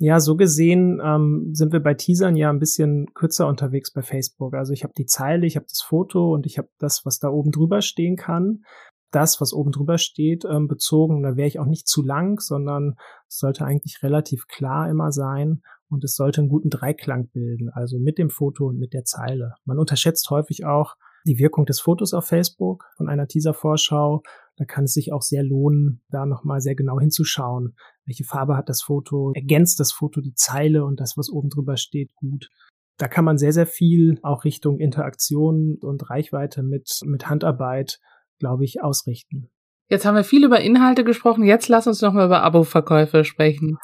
Ja, 0.00 0.20
so 0.20 0.36
gesehen 0.36 1.00
ähm, 1.04 1.50
sind 1.52 1.72
wir 1.72 1.80
bei 1.80 1.94
Teasern 1.94 2.36
ja 2.36 2.50
ein 2.50 2.60
bisschen 2.60 3.12
kürzer 3.14 3.48
unterwegs 3.48 3.92
bei 3.92 4.02
Facebook. 4.02 4.54
Also 4.54 4.72
ich 4.72 4.84
habe 4.84 4.92
die 4.96 5.06
Zeile, 5.06 5.44
ich 5.44 5.56
habe 5.56 5.66
das 5.68 5.82
Foto 5.82 6.32
und 6.32 6.46
ich 6.46 6.56
habe 6.56 6.68
das, 6.78 7.04
was 7.04 7.18
da 7.18 7.28
oben 7.28 7.50
drüber 7.50 7.82
stehen 7.82 8.16
kann 8.16 8.62
das, 9.10 9.40
was 9.40 9.52
oben 9.52 9.72
drüber 9.72 9.98
steht, 9.98 10.44
ähm, 10.44 10.68
bezogen. 10.68 11.22
Da 11.22 11.36
wäre 11.36 11.48
ich 11.48 11.58
auch 11.58 11.66
nicht 11.66 11.88
zu 11.88 12.02
lang, 12.02 12.40
sondern 12.40 12.96
es 13.28 13.38
sollte 13.38 13.64
eigentlich 13.64 14.02
relativ 14.02 14.46
klar 14.46 14.90
immer 14.90 15.12
sein 15.12 15.62
und 15.88 16.04
es 16.04 16.14
sollte 16.14 16.40
einen 16.40 16.50
guten 16.50 16.70
Dreiklang 16.70 17.28
bilden, 17.28 17.70
also 17.70 17.98
mit 17.98 18.18
dem 18.18 18.30
Foto 18.30 18.66
und 18.66 18.78
mit 18.78 18.92
der 18.92 19.04
Zeile. 19.04 19.54
Man 19.64 19.78
unterschätzt 19.78 20.28
häufig 20.30 20.66
auch 20.66 20.96
die 21.24 21.38
Wirkung 21.38 21.66
des 21.66 21.80
Fotos 21.80 22.14
auf 22.14 22.26
Facebook 22.26 22.84
von 22.96 23.08
einer 23.08 23.26
Teaser-Vorschau. 23.26 24.22
Da 24.56 24.64
kann 24.64 24.84
es 24.84 24.92
sich 24.92 25.12
auch 25.12 25.22
sehr 25.22 25.44
lohnen, 25.44 26.02
da 26.10 26.26
nochmal 26.26 26.60
sehr 26.60 26.74
genau 26.74 26.98
hinzuschauen. 26.98 27.76
Welche 28.04 28.24
Farbe 28.24 28.56
hat 28.56 28.68
das 28.68 28.82
Foto? 28.82 29.32
Ergänzt 29.34 29.78
das 29.80 29.92
Foto 29.92 30.20
die 30.20 30.34
Zeile 30.34 30.84
und 30.84 31.00
das, 31.00 31.16
was 31.16 31.30
oben 31.30 31.48
drüber 31.48 31.76
steht, 31.76 32.14
gut? 32.14 32.48
Da 32.96 33.06
kann 33.06 33.24
man 33.24 33.38
sehr, 33.38 33.52
sehr 33.52 33.66
viel 33.66 34.18
auch 34.22 34.44
Richtung 34.44 34.80
Interaktion 34.80 35.78
und 35.80 36.10
Reichweite 36.10 36.62
mit, 36.64 37.00
mit 37.04 37.28
Handarbeit 37.28 38.00
glaube 38.38 38.64
ich, 38.64 38.82
ausrichten. 38.82 39.50
Jetzt 39.90 40.04
haben 40.04 40.16
wir 40.16 40.24
viel 40.24 40.44
über 40.44 40.60
Inhalte 40.60 41.02
gesprochen. 41.02 41.44
Jetzt 41.44 41.68
lass 41.68 41.86
uns 41.86 42.02
noch 42.02 42.12
mal 42.12 42.26
über 42.26 42.42
Abo-Verkäufe 42.42 43.24
sprechen. 43.24 43.78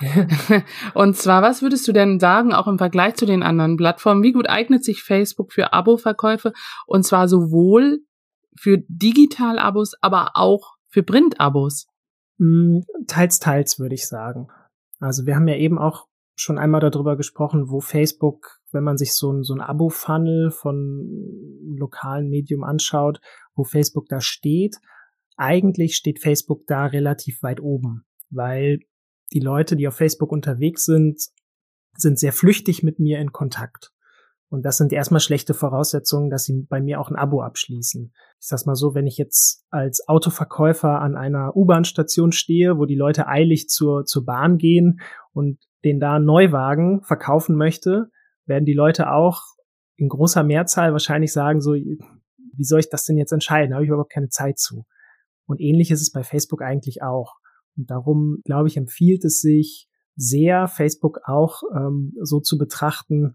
und 0.95 1.17
zwar, 1.17 1.41
was 1.41 1.63
würdest 1.63 1.89
du 1.89 1.93
denn 1.93 2.21
sagen, 2.21 2.53
auch 2.53 2.67
im 2.67 2.77
Vergleich 2.77 3.15
zu 3.15 3.25
den 3.25 3.43
anderen 3.43 3.79
Plattformen, 3.79 4.23
wie 4.23 4.33
gut 4.33 4.49
eignet 4.49 4.85
sich 4.85 5.03
Facebook 5.03 5.53
für 5.53 5.73
Abo-Verkäufe? 5.73 6.53
Und 6.87 7.05
zwar 7.05 7.27
sowohl 7.27 8.01
für 8.55 8.79
Digital-Abos, 8.89 9.95
aber 10.03 10.33
auch 10.35 10.75
für 10.91 11.03
Print-Abos? 11.03 11.87
Hm, 12.39 12.85
teils, 13.07 13.39
teils, 13.39 13.79
würde 13.79 13.95
ich 13.95 14.07
sagen. 14.07 14.49
Also 15.01 15.25
wir 15.25 15.37
haben 15.37 15.49
ja 15.49 15.57
eben 15.57 15.79
auch 15.79 16.07
schon 16.37 16.59
einmal 16.59 16.81
darüber 16.81 17.17
gesprochen, 17.17 17.71
wo 17.71 17.81
Facebook, 17.81 18.61
wenn 18.73 18.85
man 18.85 18.99
sich 18.99 19.15
so 19.15 19.33
ein, 19.33 19.43
so 19.43 19.55
ein 19.55 19.61
Abo-Funnel 19.61 20.51
von 20.51 21.09
lokalen 21.79 22.29
Medium 22.29 22.63
anschaut, 22.63 23.21
wo 23.55 23.65
Facebook 23.65 24.07
da 24.09 24.21
steht. 24.21 24.77
Eigentlich 25.37 25.97
steht 25.97 26.21
Facebook 26.21 26.67
da 26.67 26.87
relativ 26.87 27.43
weit 27.43 27.61
oben, 27.61 28.05
weil 28.31 28.81
die 29.33 29.41
Leute, 29.41 29.77
die 29.77 29.89
auf 29.89 29.97
Facebook 29.97 30.31
unterwegs 30.31 30.85
sind, 30.85 31.21
sind 31.97 32.19
sehr 32.19 32.33
flüchtig 32.33 32.83
mit 32.83 32.99
mir 32.99 33.19
in 33.19 33.33
Kontakt. 33.33 33.93
Und 34.49 34.63
das 34.65 34.77
sind 34.77 34.93
erstmal 34.93 35.21
schlechte 35.21 35.53
Voraussetzungen, 35.53 36.31
dass 36.31 36.45
sie 36.45 36.65
bei 36.69 36.81
mir 36.81 37.01
auch 37.01 37.11
ein 37.11 37.17
Abo 37.17 37.43
abschließen. 37.43 38.13
Ich 38.41 38.47
sag's 38.47 38.67
mal 38.67 38.77
so, 38.77 38.95
wenn 38.95 39.07
ich 39.07 39.17
jetzt 39.17 39.65
als 39.71 40.07
Autoverkäufer 40.07 41.01
an 41.01 41.17
einer 41.17 41.57
U-Bahn-Station 41.57 42.31
stehe, 42.31 42.79
wo 42.79 42.85
die 42.85 42.95
Leute 42.95 43.27
eilig 43.27 43.69
zur, 43.69 44.05
zur 44.05 44.25
Bahn 44.25 44.59
gehen 44.59 45.01
und 45.33 45.59
den 45.85 45.99
da 45.99 46.21
Neuwagen 46.21 47.03
verkaufen 47.03 47.57
möchte, 47.57 48.11
werden 48.47 48.65
die 48.65 48.75
Leute 48.75 49.11
auch 49.11 49.43
in 49.97 50.09
großer 50.09 50.45
Mehrzahl 50.45 50.93
wahrscheinlich 50.93 51.33
sagen, 51.33 51.61
so, 51.61 51.73
wie 51.73 52.65
soll 52.65 52.81
ich 52.81 52.91
das 52.91 53.05
denn 53.05 53.17
jetzt 53.17 53.33
entscheiden? 53.33 53.71
Da 53.71 53.77
habe 53.77 53.85
ich 53.85 53.91
überhaupt 53.91 54.13
keine 54.13 54.29
Zeit 54.29 54.59
zu. 54.59 54.85
Und 55.47 55.61
ähnlich 55.61 55.91
ist 55.91 56.01
es 56.01 56.13
bei 56.13 56.23
Facebook 56.23 56.63
eigentlich 56.63 57.03
auch. 57.03 57.35
Und 57.77 57.91
darum, 57.91 58.39
glaube 58.45 58.69
ich, 58.69 58.77
empfiehlt 58.77 59.25
es 59.25 59.41
sich 59.41 59.89
sehr, 60.17 60.69
Facebook 60.69 61.21
auch 61.25 61.63
ähm, 61.77 62.15
so 62.23 62.41
zu 62.41 62.57
betrachten, 62.57 63.35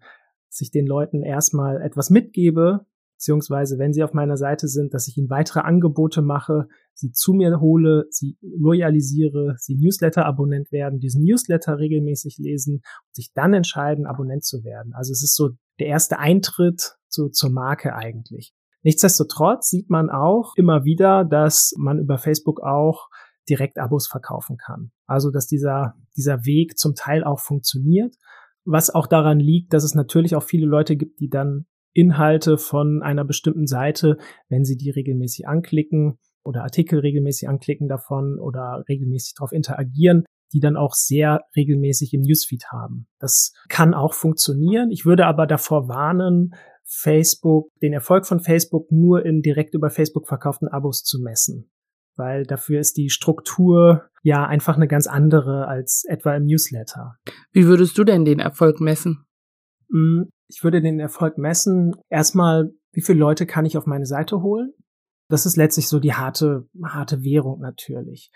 dass 0.50 0.62
ich 0.62 0.72
den 0.72 0.88
Leuten 0.88 1.24
erstmal 1.24 1.82
etwas 1.82 2.10
mitgebe, 2.10 2.86
beziehungsweise 3.20 3.78
wenn 3.78 3.92
sie 3.92 4.04
auf 4.04 4.14
meiner 4.14 4.38
Seite 4.38 4.70
sind, 4.70 4.94
dass 4.94 5.10
ich 5.10 5.18
ihnen 5.18 5.30
weitere 5.30 5.60
Angebote 5.60 6.22
mache, 6.22 6.68
sie 6.94 7.12
zu 7.12 7.34
mir 7.34 7.60
hole, 7.60 8.06
sie 8.10 8.38
loyalisiere, 8.42 9.56
sie 9.58 9.76
Newsletter-Abonnent 9.76 10.72
werden, 10.72 11.00
diesen 11.00 11.24
Newsletter 11.24 11.80
regelmäßig 11.80 12.38
lesen 12.38 12.76
und 12.76 13.16
sich 13.16 13.34
dann 13.34 13.54
entscheiden, 13.54 14.06
Abonnent 14.06 14.46
zu 14.46 14.64
werden. 14.64 14.94
Also 14.94 15.12
es 15.12 15.22
ist 15.22 15.36
so 15.36 15.50
der 15.80 15.88
erste 15.88 16.18
Eintritt 16.18 16.96
zu, 17.10 17.28
zur 17.28 17.52
Marke 17.52 17.94
eigentlich. 17.94 18.54
Nichtsdestotrotz 18.84 19.70
sieht 19.70 19.90
man 19.90 20.10
auch 20.10 20.54
immer 20.56 20.84
wieder, 20.86 21.26
dass 21.26 21.74
man 21.78 22.00
über 22.00 22.18
Facebook 22.18 22.62
auch 22.62 23.10
direkt 23.50 23.78
Abos 23.80 24.08
verkaufen 24.08 24.58
kann. 24.58 24.92
Also, 25.06 25.32
dass 25.32 25.48
dieser, 25.48 25.96
dieser 26.16 26.46
Weg 26.46 26.78
zum 26.78 26.96
Teil 26.96 27.24
auch 27.24 27.40
funktioniert, 27.40 28.16
was 28.64 28.94
auch 28.94 29.08
daran 29.08 29.40
liegt, 29.40 29.74
dass 29.74 29.84
es 29.84 29.96
natürlich 29.96 30.36
auch 30.36 30.44
viele 30.44 30.68
Leute 30.68 30.96
gibt, 30.96 31.20
die 31.20 31.30
dann 31.30 31.66
Inhalte 31.94 32.58
von 32.58 33.02
einer 33.02 33.26
bestimmten 33.26 33.66
Seite, 33.68 34.18
wenn 34.48 34.64
sie 34.64 34.78
die 34.78 34.92
regelmäßig 34.92 35.48
anklicken 35.48 36.20
oder 36.44 36.64
Artikel 36.64 37.00
regelmäßig 37.00 37.50
anklicken 37.50 37.88
davon 37.88 38.40
oder 38.40 38.84
regelmäßig 38.88 39.34
darauf 39.38 39.52
interagieren, 39.52 40.24
die 40.54 40.60
dann 40.60 40.78
auch 40.78 40.94
sehr 40.94 41.42
regelmäßig 41.56 42.14
im 42.14 42.22
Newsfeed 42.22 42.66
haben. 42.72 43.08
Das 43.20 43.54
kann 43.68 43.94
auch 43.94 44.14
funktionieren. 44.14 44.92
Ich 44.92 45.06
würde 45.06 45.26
aber 45.26 45.46
davor 45.48 45.88
warnen, 45.88 46.54
Facebook, 46.92 47.70
den 47.82 47.94
Erfolg 47.94 48.26
von 48.26 48.40
Facebook 48.40 48.92
nur 48.92 49.26
in 49.26 49.42
direkt 49.42 49.76
über 49.76 49.90
Facebook 49.90 50.28
verkauften 50.28 50.68
Abos 50.68 51.04
zu 51.04 51.20
messen. 51.22 51.70
weil 52.16 52.44
dafür 52.44 52.82
ist 52.82 52.98
die 52.98 53.10
Struktur 53.10 54.10
ja 54.24 54.46
einfach 54.46 54.76
eine 54.76 54.90
ganz 54.90 55.08
andere 55.08 55.68
als 55.68 56.04
etwa 56.06 56.36
im 56.36 56.46
Newsletter. 56.46 57.16
Wie 57.54 57.66
würdest 57.66 57.98
du 57.98 58.04
denn 58.04 58.26
den 58.26 58.40
Erfolg 58.40 58.82
messen? 58.82 59.26
Mm, 59.88 60.24
ich 60.50 60.64
würde 60.64 60.82
den 60.82 61.00
Erfolg 61.00 61.38
messen, 61.38 61.96
erstmal, 62.10 62.72
wie 62.92 63.02
viele 63.02 63.20
Leute 63.20 63.46
kann 63.46 63.66
ich 63.66 63.78
auf 63.78 63.86
meine 63.86 64.06
Seite 64.06 64.42
holen? 64.42 64.74
Das 65.30 65.46
ist 65.46 65.56
letztlich 65.56 65.88
so 65.88 66.00
die 66.00 66.14
harte, 66.14 66.68
harte 66.84 67.24
Währung 67.24 67.62
natürlich. 67.62 68.32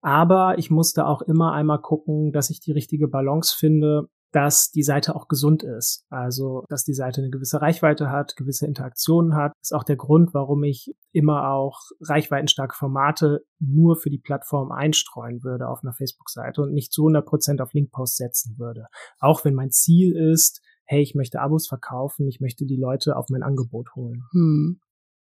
Aber 0.00 0.56
ich 0.58 0.70
musste 0.70 1.06
auch 1.06 1.20
immer 1.20 1.52
einmal 1.52 1.80
gucken, 1.80 2.32
dass 2.32 2.48
ich 2.48 2.60
die 2.60 2.72
richtige 2.72 3.08
Balance 3.08 3.54
finde, 3.58 4.08
dass 4.32 4.70
die 4.70 4.82
Seite 4.82 5.14
auch 5.14 5.28
gesund 5.28 5.62
ist. 5.62 6.04
Also, 6.10 6.64
dass 6.68 6.84
die 6.84 6.94
Seite 6.94 7.20
eine 7.20 7.30
gewisse 7.30 7.60
Reichweite 7.60 8.10
hat, 8.10 8.36
gewisse 8.36 8.66
Interaktionen 8.66 9.34
hat. 9.34 9.52
Ist 9.62 9.74
auch 9.74 9.84
der 9.84 9.96
Grund, 9.96 10.34
warum 10.34 10.62
ich 10.64 10.94
immer 11.12 11.50
auch 11.50 11.80
reichweitenstarke 12.00 12.76
Formate 12.76 13.44
nur 13.58 13.96
für 13.96 14.10
die 14.10 14.18
Plattform 14.18 14.72
einstreuen 14.72 15.42
würde 15.42 15.68
auf 15.68 15.80
einer 15.82 15.94
Facebook-Seite 15.94 16.62
und 16.62 16.72
nicht 16.72 16.92
zu 16.92 17.02
100 17.02 17.26
Prozent 17.26 17.60
auf 17.60 17.72
Linkpost 17.72 18.16
setzen 18.16 18.58
würde. 18.58 18.86
Auch 19.20 19.44
wenn 19.44 19.54
mein 19.54 19.70
Ziel 19.70 20.14
ist, 20.14 20.60
hey, 20.84 21.02
ich 21.02 21.14
möchte 21.14 21.40
Abos 21.40 21.66
verkaufen, 21.66 22.28
ich 22.28 22.40
möchte 22.40 22.64
die 22.64 22.76
Leute 22.76 23.16
auf 23.16 23.26
mein 23.28 23.42
Angebot 23.42 23.94
holen. 23.96 24.22
Hm. 24.32 24.80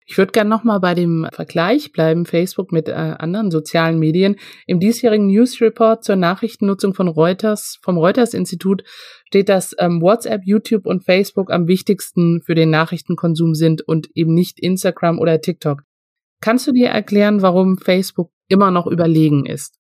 Ich 0.07 0.19
würde 0.19 0.33
gerne 0.33 0.51
nochmal 0.51 0.81
bei 0.81 0.95
dem 0.95 1.27
Vergleich 1.33 1.93
bleiben, 1.93 2.27
Facebook 2.27 2.73
mit 2.73 2.89
äh, 2.89 2.93
anderen 2.93 3.51
sozialen 3.51 3.99
Medien. 3.99 4.37
Im 4.67 4.81
diesjährigen 4.81 5.29
News 5.29 5.61
Report 5.61 6.03
zur 6.03 6.17
Nachrichtennutzung 6.17 6.95
von 6.95 7.09
Reuters, 7.09 7.79
vom 7.83 7.97
Reuters-Institut 7.97 8.83
steht, 9.27 9.49
dass 9.49 9.75
ähm, 9.79 10.01
WhatsApp, 10.03 10.43
YouTube 10.45 10.87
und 10.87 11.05
Facebook 11.05 11.51
am 11.51 11.69
wichtigsten 11.69 12.43
für 12.43 12.55
den 12.55 12.71
Nachrichtenkonsum 12.71 13.55
sind 13.55 13.83
und 13.83 14.09
eben 14.15 14.35
nicht 14.35 14.61
Instagram 14.61 15.19
oder 15.19 15.41
TikTok. 15.41 15.83
Kannst 16.41 16.67
du 16.67 16.73
dir 16.73 16.89
erklären, 16.89 17.41
warum 17.41 17.79
Facebook 17.79 18.31
immer 18.49 18.71
noch 18.71 18.87
überlegen 18.87 19.47
ist? 19.47 19.79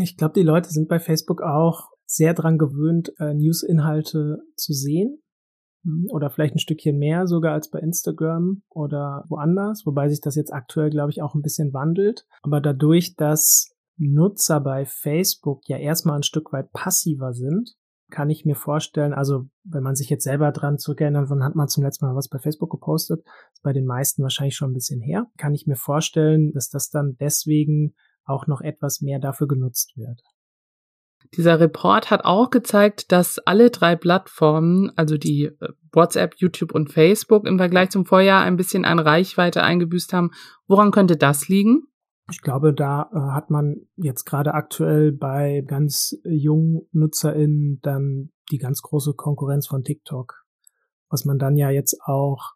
Ich 0.00 0.16
glaube, 0.16 0.34
die 0.34 0.42
Leute 0.42 0.70
sind 0.70 0.88
bei 0.88 1.00
Facebook 1.00 1.42
auch 1.42 1.88
sehr 2.06 2.34
dran 2.34 2.58
gewöhnt, 2.58 3.12
äh, 3.18 3.34
News-Inhalte 3.34 4.38
zu 4.54 4.72
sehen 4.72 5.18
oder 6.10 6.30
vielleicht 6.30 6.54
ein 6.54 6.60
Stückchen 6.60 6.98
mehr 6.98 7.26
sogar 7.26 7.52
als 7.52 7.70
bei 7.70 7.78
Instagram 7.78 8.62
oder 8.70 9.24
woanders, 9.28 9.84
wobei 9.86 10.08
sich 10.08 10.20
das 10.20 10.34
jetzt 10.34 10.52
aktuell, 10.52 10.90
glaube 10.90 11.10
ich, 11.10 11.22
auch 11.22 11.34
ein 11.34 11.42
bisschen 11.42 11.72
wandelt. 11.72 12.26
Aber 12.42 12.60
dadurch, 12.60 13.14
dass 13.16 13.70
Nutzer 13.96 14.60
bei 14.60 14.84
Facebook 14.84 15.68
ja 15.68 15.78
erstmal 15.78 16.16
ein 16.16 16.22
Stück 16.22 16.52
weit 16.52 16.72
passiver 16.72 17.32
sind, 17.32 17.74
kann 18.10 18.30
ich 18.30 18.44
mir 18.44 18.54
vorstellen, 18.54 19.12
also 19.12 19.46
wenn 19.64 19.82
man 19.82 19.96
sich 19.96 20.08
jetzt 20.10 20.24
selber 20.24 20.52
dran 20.52 20.78
zurückerinnert, 20.78 21.28
wann 21.28 21.42
hat 21.42 21.56
man 21.56 21.68
zum 21.68 21.82
letzten 21.82 22.06
Mal 22.06 22.14
was 22.14 22.28
bei 22.28 22.38
Facebook 22.38 22.70
gepostet, 22.70 23.24
ist 23.52 23.62
bei 23.62 23.72
den 23.72 23.86
meisten 23.86 24.22
wahrscheinlich 24.22 24.54
schon 24.54 24.70
ein 24.70 24.74
bisschen 24.74 25.00
her, 25.00 25.26
kann 25.38 25.54
ich 25.54 25.66
mir 25.66 25.76
vorstellen, 25.76 26.52
dass 26.52 26.68
das 26.68 26.90
dann 26.90 27.16
deswegen 27.18 27.94
auch 28.24 28.46
noch 28.46 28.60
etwas 28.60 29.00
mehr 29.00 29.18
dafür 29.18 29.48
genutzt 29.48 29.96
wird. 29.96 30.20
Dieser 31.36 31.60
Report 31.60 32.10
hat 32.10 32.24
auch 32.24 32.50
gezeigt, 32.50 33.12
dass 33.12 33.38
alle 33.38 33.70
drei 33.70 33.94
Plattformen, 33.94 34.90
also 34.96 35.18
die 35.18 35.44
äh, 35.44 35.68
WhatsApp, 35.92 36.34
YouTube 36.38 36.74
und 36.74 36.90
Facebook 36.90 37.46
im 37.46 37.58
Vergleich 37.58 37.90
zum 37.90 38.06
Vorjahr 38.06 38.42
ein 38.42 38.56
bisschen 38.56 38.84
an 38.84 38.98
Reichweite 38.98 39.62
eingebüßt 39.62 40.12
haben. 40.12 40.30
Woran 40.66 40.90
könnte 40.90 41.16
das 41.16 41.48
liegen? 41.48 41.82
Ich 42.30 42.40
glaube, 42.40 42.72
da 42.72 43.10
äh, 43.12 43.18
hat 43.34 43.50
man 43.50 43.86
jetzt 43.96 44.24
gerade 44.24 44.54
aktuell 44.54 45.12
bei 45.12 45.62
ganz 45.66 46.16
jungen 46.24 46.82
NutzerInnen 46.92 47.80
dann 47.82 48.30
die 48.50 48.58
ganz 48.58 48.80
große 48.82 49.12
Konkurrenz 49.14 49.66
von 49.66 49.84
TikTok. 49.84 50.44
Was 51.08 51.24
man 51.24 51.38
dann 51.38 51.56
ja 51.56 51.70
jetzt 51.70 52.00
auch 52.04 52.54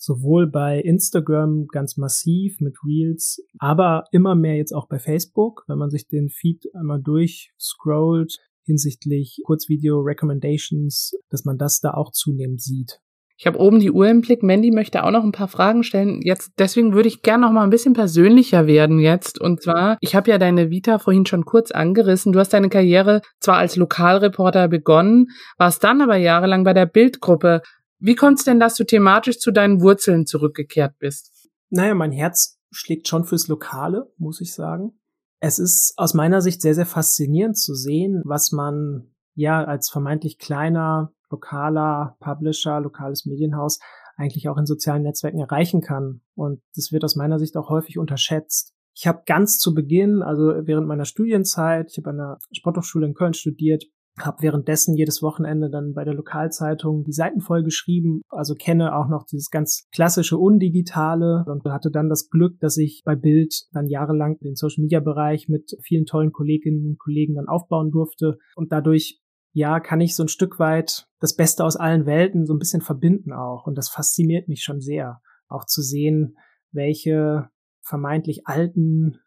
sowohl 0.00 0.46
bei 0.46 0.80
Instagram 0.80 1.66
ganz 1.66 1.98
massiv 1.98 2.58
mit 2.60 2.76
Reels, 2.84 3.44
aber 3.58 4.04
immer 4.12 4.34
mehr 4.34 4.56
jetzt 4.56 4.72
auch 4.72 4.88
bei 4.88 4.98
Facebook, 4.98 5.64
wenn 5.68 5.78
man 5.78 5.90
sich 5.90 6.08
den 6.08 6.30
Feed 6.30 6.64
einmal 6.74 7.02
durchscrollt 7.02 8.38
hinsichtlich 8.64 9.40
Kurzvideo 9.44 10.00
Recommendations, 10.00 11.12
dass 11.28 11.44
man 11.44 11.58
das 11.58 11.80
da 11.80 11.92
auch 11.92 12.12
zunehmend 12.12 12.62
sieht. 12.62 13.00
Ich 13.36 13.46
habe 13.46 13.58
oben 13.58 13.80
die 13.80 13.90
Uhr 13.90 14.06
im 14.06 14.20
Blick. 14.20 14.42
Mandy 14.42 14.70
möchte 14.70 15.02
auch 15.02 15.10
noch 15.10 15.24
ein 15.24 15.32
paar 15.32 15.48
Fragen 15.48 15.82
stellen. 15.82 16.20
Jetzt 16.22 16.52
deswegen 16.58 16.92
würde 16.92 17.08
ich 17.08 17.22
gerne 17.22 17.46
noch 17.46 17.52
mal 17.52 17.64
ein 17.64 17.70
bisschen 17.70 17.94
persönlicher 17.94 18.66
werden 18.66 18.98
jetzt. 18.98 19.40
Und 19.40 19.62
zwar, 19.62 19.96
ich 20.02 20.14
habe 20.14 20.30
ja 20.30 20.36
deine 20.36 20.68
Vita 20.68 20.98
vorhin 20.98 21.24
schon 21.24 21.46
kurz 21.46 21.70
angerissen. 21.70 22.32
Du 22.32 22.38
hast 22.38 22.52
deine 22.52 22.68
Karriere 22.68 23.22
zwar 23.40 23.56
als 23.56 23.76
Lokalreporter 23.76 24.68
begonnen, 24.68 25.28
warst 25.56 25.82
dann 25.82 26.02
aber 26.02 26.16
jahrelang 26.16 26.64
bei 26.64 26.74
der 26.74 26.84
Bildgruppe. 26.84 27.62
Wie 28.00 28.14
kommt 28.14 28.38
es 28.38 28.44
denn, 28.44 28.58
dass 28.58 28.76
du 28.76 28.84
thematisch 28.84 29.38
zu 29.38 29.50
deinen 29.50 29.82
Wurzeln 29.82 30.26
zurückgekehrt 30.26 30.98
bist? 30.98 31.50
Naja, 31.68 31.94
mein 31.94 32.12
Herz 32.12 32.58
schlägt 32.70 33.08
schon 33.08 33.24
fürs 33.24 33.48
Lokale, 33.48 34.10
muss 34.16 34.40
ich 34.40 34.54
sagen. 34.54 34.98
Es 35.40 35.58
ist 35.58 35.92
aus 35.96 36.14
meiner 36.14 36.40
Sicht 36.40 36.62
sehr, 36.62 36.74
sehr 36.74 36.86
faszinierend 36.86 37.58
zu 37.58 37.74
sehen, 37.74 38.22
was 38.24 38.52
man 38.52 39.14
ja 39.34 39.62
als 39.62 39.90
vermeintlich 39.90 40.38
kleiner, 40.38 41.12
lokaler 41.30 42.16
Publisher, 42.20 42.80
lokales 42.80 43.26
Medienhaus 43.26 43.78
eigentlich 44.16 44.48
auch 44.48 44.56
in 44.56 44.66
sozialen 44.66 45.02
Netzwerken 45.02 45.38
erreichen 45.38 45.82
kann. 45.82 46.22
Und 46.34 46.62
das 46.74 46.92
wird 46.92 47.04
aus 47.04 47.16
meiner 47.16 47.38
Sicht 47.38 47.56
auch 47.56 47.68
häufig 47.68 47.98
unterschätzt. 47.98 48.74
Ich 48.94 49.06
habe 49.06 49.22
ganz 49.26 49.58
zu 49.58 49.74
Beginn, 49.74 50.22
also 50.22 50.52
während 50.66 50.86
meiner 50.86 51.04
Studienzeit, 51.04 51.90
ich 51.90 51.98
habe 51.98 52.10
an 52.10 52.16
der 52.16 52.38
Sporthochschule 52.52 53.06
in 53.06 53.14
Köln 53.14 53.34
studiert, 53.34 53.84
habe 54.24 54.42
währenddessen 54.42 54.94
jedes 54.94 55.22
Wochenende 55.22 55.70
dann 55.70 55.94
bei 55.94 56.04
der 56.04 56.14
Lokalzeitung 56.14 57.04
die 57.04 57.12
Seiten 57.12 57.40
voll 57.40 57.62
geschrieben, 57.62 58.22
also 58.28 58.54
kenne 58.54 58.94
auch 58.96 59.08
noch 59.08 59.24
dieses 59.24 59.50
ganz 59.50 59.88
klassische 59.92 60.38
Undigitale 60.38 61.44
und 61.46 61.64
hatte 61.64 61.90
dann 61.90 62.08
das 62.08 62.28
Glück, 62.28 62.58
dass 62.60 62.76
ich 62.76 63.02
bei 63.04 63.16
Bild 63.16 63.66
dann 63.72 63.88
jahrelang 63.88 64.38
den 64.38 64.56
Social 64.56 64.82
Media 64.82 65.00
Bereich 65.00 65.48
mit 65.48 65.76
vielen 65.82 66.06
tollen 66.06 66.32
Kolleginnen 66.32 66.86
und 66.86 66.98
Kollegen 66.98 67.34
dann 67.34 67.48
aufbauen 67.48 67.90
durfte. 67.90 68.38
Und 68.54 68.72
dadurch 68.72 69.20
ja, 69.52 69.80
kann 69.80 70.00
ich 70.00 70.14
so 70.14 70.24
ein 70.24 70.28
Stück 70.28 70.58
weit 70.58 71.06
das 71.18 71.34
Beste 71.34 71.64
aus 71.64 71.76
allen 71.76 72.06
Welten 72.06 72.46
so 72.46 72.54
ein 72.54 72.58
bisschen 72.58 72.82
verbinden 72.82 73.32
auch. 73.32 73.66
Und 73.66 73.76
das 73.76 73.88
fasziniert 73.88 74.48
mich 74.48 74.62
schon 74.62 74.80
sehr, 74.80 75.20
auch 75.48 75.66
zu 75.66 75.82
sehen, 75.82 76.36
welche 76.72 77.48
vermeintlich 77.82 78.46
alten 78.46 79.18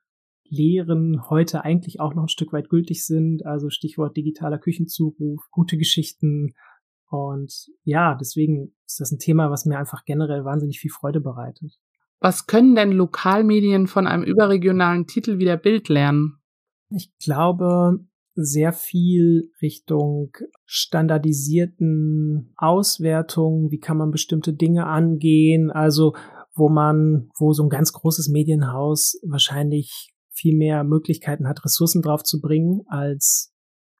Lehren 0.53 1.29
heute 1.29 1.63
eigentlich 1.63 1.99
auch 1.99 2.13
noch 2.13 2.23
ein 2.23 2.29
Stück 2.29 2.53
weit 2.53 2.69
gültig 2.69 3.05
sind. 3.05 3.45
Also 3.45 3.69
Stichwort 3.69 4.15
digitaler 4.15 4.59
Küchenzuruf, 4.59 5.41
gute 5.51 5.77
Geschichten. 5.77 6.53
Und 7.09 7.67
ja, 7.83 8.15
deswegen 8.15 8.73
ist 8.85 8.99
das 8.99 9.11
ein 9.11 9.19
Thema, 9.19 9.49
was 9.51 9.65
mir 9.65 9.77
einfach 9.77 10.05
generell 10.05 10.45
wahnsinnig 10.45 10.79
viel 10.79 10.91
Freude 10.91 11.21
bereitet. 11.21 11.73
Was 12.19 12.45
können 12.45 12.75
denn 12.75 12.91
Lokalmedien 12.91 13.87
von 13.87 14.07
einem 14.07 14.23
überregionalen 14.23 15.07
Titel 15.07 15.39
wie 15.39 15.45
der 15.45 15.57
Bild 15.57 15.89
lernen? 15.89 16.37
Ich 16.89 17.11
glaube, 17.17 17.99
sehr 18.35 18.71
viel 18.73 19.51
Richtung 19.61 20.31
standardisierten 20.65 22.53
Auswertungen, 22.55 23.71
wie 23.71 23.79
kann 23.79 23.97
man 23.97 24.11
bestimmte 24.11 24.53
Dinge 24.53 24.85
angehen, 24.87 25.69
also 25.69 26.15
wo 26.55 26.69
man, 26.69 27.29
wo 27.37 27.51
so 27.51 27.63
ein 27.63 27.69
ganz 27.69 27.93
großes 27.93 28.29
Medienhaus 28.29 29.19
wahrscheinlich 29.27 30.12
viel 30.33 30.55
mehr 30.55 30.83
Möglichkeiten 30.83 31.47
hat, 31.47 31.63
Ressourcen 31.63 32.01
drauf 32.01 32.23
zu 32.23 32.41
bringen 32.41 32.81
als 32.87 33.53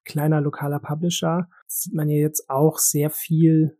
kleiner 0.06 0.42
lokaler 0.42 0.80
Publisher. 0.80 1.48
Das 1.66 1.82
sieht 1.82 1.94
man 1.94 2.10
ja 2.10 2.18
jetzt 2.18 2.50
auch 2.50 2.78
sehr 2.78 3.10
viel 3.10 3.78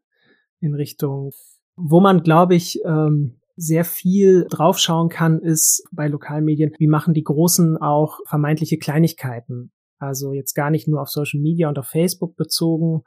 in 0.60 0.74
Richtung, 0.74 1.32
wo 1.76 2.00
man, 2.00 2.24
glaube 2.24 2.56
ich, 2.56 2.80
ähm, 2.86 3.40
sehr 3.56 3.86
viel 3.86 4.48
draufschauen 4.50 5.10
kann, 5.10 5.40
ist 5.40 5.84
bei 5.92 6.08
Lokalmedien, 6.08 6.74
wie 6.80 6.88
machen 6.88 7.14
die 7.14 7.24
Großen 7.24 7.78
auch 7.78 8.20
vermeintliche 8.26 8.78
Kleinigkeiten. 8.78 9.72
Also 10.00 10.34
jetzt 10.34 10.54
gar 10.54 10.72
nicht 10.72 10.88
nur 10.88 11.02
auf 11.02 11.10
Social 11.10 11.40
Media 11.40 11.70
und 11.70 11.78
auf 11.78 11.88
Facebook 11.88 12.36
bezogen, 12.36 13.04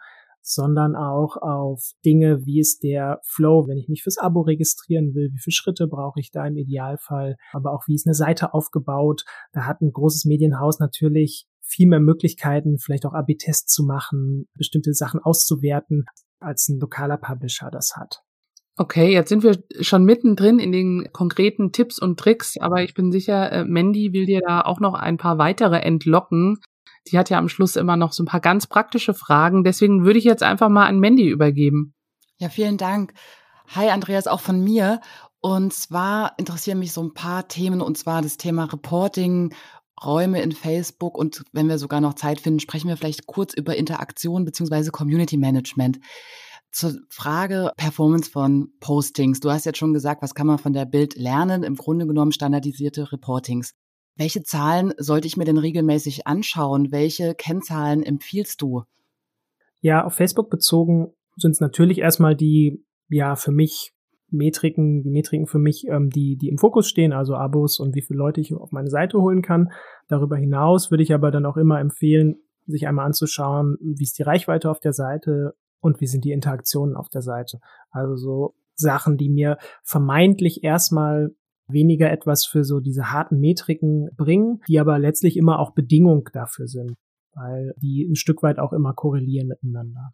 sondern 0.46 0.94
auch 0.94 1.36
auf 1.36 1.90
Dinge, 2.04 2.46
wie 2.46 2.60
ist 2.60 2.82
der 2.82 3.20
Flow, 3.24 3.66
wenn 3.66 3.78
ich 3.78 3.88
mich 3.88 4.02
fürs 4.02 4.18
Abo 4.18 4.42
registrieren 4.42 5.14
will, 5.14 5.30
wie 5.32 5.40
viele 5.42 5.54
Schritte 5.54 5.88
brauche 5.88 6.20
ich 6.20 6.30
da 6.30 6.46
im 6.46 6.56
Idealfall, 6.56 7.36
aber 7.52 7.72
auch 7.72 7.82
wie 7.88 7.94
ist 7.94 8.06
eine 8.06 8.14
Seite 8.14 8.54
aufgebaut. 8.54 9.24
Da 9.52 9.66
hat 9.66 9.80
ein 9.80 9.92
großes 9.92 10.24
Medienhaus 10.24 10.78
natürlich 10.78 11.46
viel 11.62 11.88
mehr 11.88 12.00
Möglichkeiten, 12.00 12.78
vielleicht 12.78 13.06
auch 13.06 13.12
AB-Tests 13.12 13.72
zu 13.72 13.84
machen, 13.84 14.48
bestimmte 14.54 14.94
Sachen 14.94 15.20
auszuwerten, 15.20 16.04
als 16.38 16.68
ein 16.68 16.78
lokaler 16.78 17.16
Publisher 17.16 17.70
das 17.72 17.94
hat. 17.96 18.22
Okay, 18.78 19.10
jetzt 19.12 19.30
sind 19.30 19.42
wir 19.42 19.58
schon 19.80 20.04
mittendrin 20.04 20.58
in 20.58 20.70
den 20.70 21.08
konkreten 21.12 21.72
Tipps 21.72 21.98
und 21.98 22.20
Tricks, 22.20 22.56
aber 22.60 22.82
ich 22.82 22.94
bin 22.94 23.10
sicher, 23.10 23.50
äh, 23.50 23.64
Mandy 23.64 24.12
will 24.12 24.26
dir 24.26 24.42
da 24.46 24.60
auch 24.60 24.80
noch 24.80 24.94
ein 24.94 25.16
paar 25.16 25.38
weitere 25.38 25.78
entlocken. 25.78 26.58
Die 27.08 27.18
hat 27.18 27.30
ja 27.30 27.38
am 27.38 27.48
Schluss 27.48 27.76
immer 27.76 27.96
noch 27.96 28.12
so 28.12 28.22
ein 28.22 28.26
paar 28.26 28.40
ganz 28.40 28.66
praktische 28.66 29.14
Fragen. 29.14 29.64
Deswegen 29.64 30.04
würde 30.04 30.18
ich 30.18 30.24
jetzt 30.24 30.42
einfach 30.42 30.68
mal 30.68 30.86
an 30.86 30.98
Mandy 30.98 31.28
übergeben. 31.28 31.94
Ja, 32.38 32.48
vielen 32.48 32.76
Dank. 32.76 33.12
Hi 33.74 33.90
Andreas, 33.90 34.26
auch 34.26 34.40
von 34.40 34.62
mir. 34.62 35.00
Und 35.40 35.72
zwar 35.72 36.34
interessieren 36.38 36.78
mich 36.78 36.92
so 36.92 37.02
ein 37.02 37.14
paar 37.14 37.48
Themen, 37.48 37.80
und 37.80 37.96
zwar 37.96 38.22
das 38.22 38.36
Thema 38.36 38.64
Reporting, 38.64 39.54
Räume 40.04 40.42
in 40.42 40.52
Facebook 40.52 41.16
und 41.16 41.44
wenn 41.52 41.68
wir 41.68 41.78
sogar 41.78 42.00
noch 42.00 42.14
Zeit 42.14 42.40
finden, 42.40 42.60
sprechen 42.60 42.88
wir 42.88 42.96
vielleicht 42.96 43.26
kurz 43.26 43.54
über 43.54 43.76
Interaktion 43.76 44.44
beziehungsweise 44.44 44.90
Community 44.90 45.36
Management. 45.36 46.00
Zur 46.70 46.98
Frage 47.08 47.72
Performance 47.76 48.30
von 48.30 48.72
Postings. 48.80 49.40
Du 49.40 49.50
hast 49.50 49.64
jetzt 49.64 49.78
schon 49.78 49.94
gesagt, 49.94 50.20
was 50.20 50.34
kann 50.34 50.46
man 50.46 50.58
von 50.58 50.74
der 50.74 50.84
Bild 50.84 51.16
lernen? 51.16 51.62
Im 51.62 51.76
Grunde 51.76 52.06
genommen 52.06 52.32
standardisierte 52.32 53.10
Reportings. 53.10 53.72
Welche 54.16 54.42
Zahlen 54.42 54.92
sollte 54.96 55.26
ich 55.26 55.36
mir 55.36 55.44
denn 55.44 55.58
regelmäßig 55.58 56.26
anschauen? 56.26 56.90
Welche 56.90 57.34
Kennzahlen 57.34 58.02
empfiehlst 58.02 58.62
du? 58.62 58.84
Ja, 59.80 60.04
auf 60.04 60.14
Facebook 60.14 60.48
bezogen 60.48 61.12
sind 61.36 61.52
es 61.52 61.60
natürlich 61.60 61.98
erstmal 61.98 62.34
die, 62.34 62.82
ja, 63.08 63.36
für 63.36 63.52
mich 63.52 63.92
Metriken, 64.30 65.02
die 65.02 65.10
Metriken 65.10 65.46
für 65.46 65.58
mich, 65.58 65.86
ähm, 65.88 66.10
die, 66.10 66.36
die 66.36 66.48
im 66.48 66.58
Fokus 66.58 66.88
stehen, 66.88 67.12
also 67.12 67.34
Abos 67.34 67.78
und 67.78 67.94
wie 67.94 68.02
viele 68.02 68.18
Leute 68.18 68.40
ich 68.40 68.54
auf 68.54 68.72
meine 68.72 68.90
Seite 68.90 69.20
holen 69.20 69.42
kann. 69.42 69.70
Darüber 70.08 70.36
hinaus 70.36 70.90
würde 70.90 71.02
ich 71.02 71.14
aber 71.14 71.30
dann 71.30 71.46
auch 71.46 71.56
immer 71.56 71.78
empfehlen, 71.78 72.36
sich 72.66 72.88
einmal 72.88 73.06
anzuschauen, 73.06 73.76
wie 73.80 74.02
ist 74.02 74.18
die 74.18 74.24
Reichweite 74.24 74.70
auf 74.70 74.80
der 74.80 74.92
Seite 74.92 75.54
und 75.80 76.00
wie 76.00 76.06
sind 76.06 76.24
die 76.24 76.32
Interaktionen 76.32 76.96
auf 76.96 77.08
der 77.08 77.22
Seite. 77.22 77.60
Also 77.90 78.16
so 78.16 78.54
Sachen, 78.74 79.16
die 79.16 79.28
mir 79.28 79.58
vermeintlich 79.84 80.64
erstmal 80.64 81.34
weniger 81.68 82.10
etwas 82.10 82.44
für 82.44 82.64
so 82.64 82.80
diese 82.80 83.12
harten 83.12 83.40
Metriken 83.40 84.08
bringen, 84.16 84.60
die 84.68 84.78
aber 84.78 84.98
letztlich 84.98 85.36
immer 85.36 85.58
auch 85.58 85.72
Bedingung 85.72 86.28
dafür 86.32 86.68
sind, 86.68 86.94
weil 87.34 87.74
die 87.78 88.06
ein 88.08 88.16
Stück 88.16 88.42
weit 88.42 88.58
auch 88.58 88.72
immer 88.72 88.94
korrelieren 88.94 89.48
miteinander. 89.48 90.12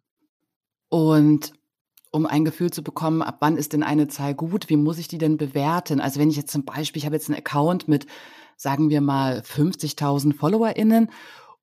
Und 0.89 1.53
um 2.11 2.27
ein 2.27 2.45
Gefühl 2.45 2.69
zu 2.69 2.83
bekommen, 2.83 3.23
ab 3.23 3.37
wann 3.39 3.57
ist 3.57 3.73
denn 3.73 3.81
eine 3.81 4.07
Zahl 4.07 4.35
gut, 4.35 4.69
wie 4.69 4.77
muss 4.77 4.99
ich 4.99 5.07
die 5.07 5.17
denn 5.17 5.37
bewerten? 5.37 5.99
Also 5.99 6.19
wenn 6.19 6.29
ich 6.29 6.37
jetzt 6.37 6.51
zum 6.51 6.63
Beispiel, 6.63 6.99
ich 6.99 7.05
habe 7.05 7.15
jetzt 7.15 7.27
einen 7.27 7.39
Account 7.39 7.87
mit, 7.87 8.05
sagen 8.55 8.89
wir 8.91 9.01
mal, 9.01 9.39
50.000 9.39 10.35
FollowerInnen 10.35 11.09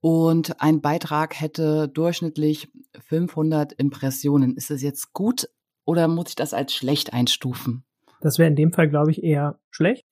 und 0.01 0.61
ein 0.61 0.81
Beitrag 0.81 1.41
hätte 1.41 1.89
durchschnittlich 1.89 2.73
500 2.99 3.73
Impressionen. 3.75 4.57
Ist 4.57 4.71
das 4.71 4.83
jetzt 4.83 5.13
gut 5.13 5.49
oder 5.85 6.09
muss 6.09 6.31
ich 6.31 6.35
das 6.35 6.53
als 6.53 6.75
schlecht 6.75 7.13
einstufen? 7.13 7.85
Das 8.21 8.39
wäre 8.39 8.49
in 8.49 8.57
dem 8.57 8.73
Fall, 8.73 8.89
glaube 8.89 9.11
ich, 9.11 9.23
eher 9.23 9.59
schlecht. 9.71 10.05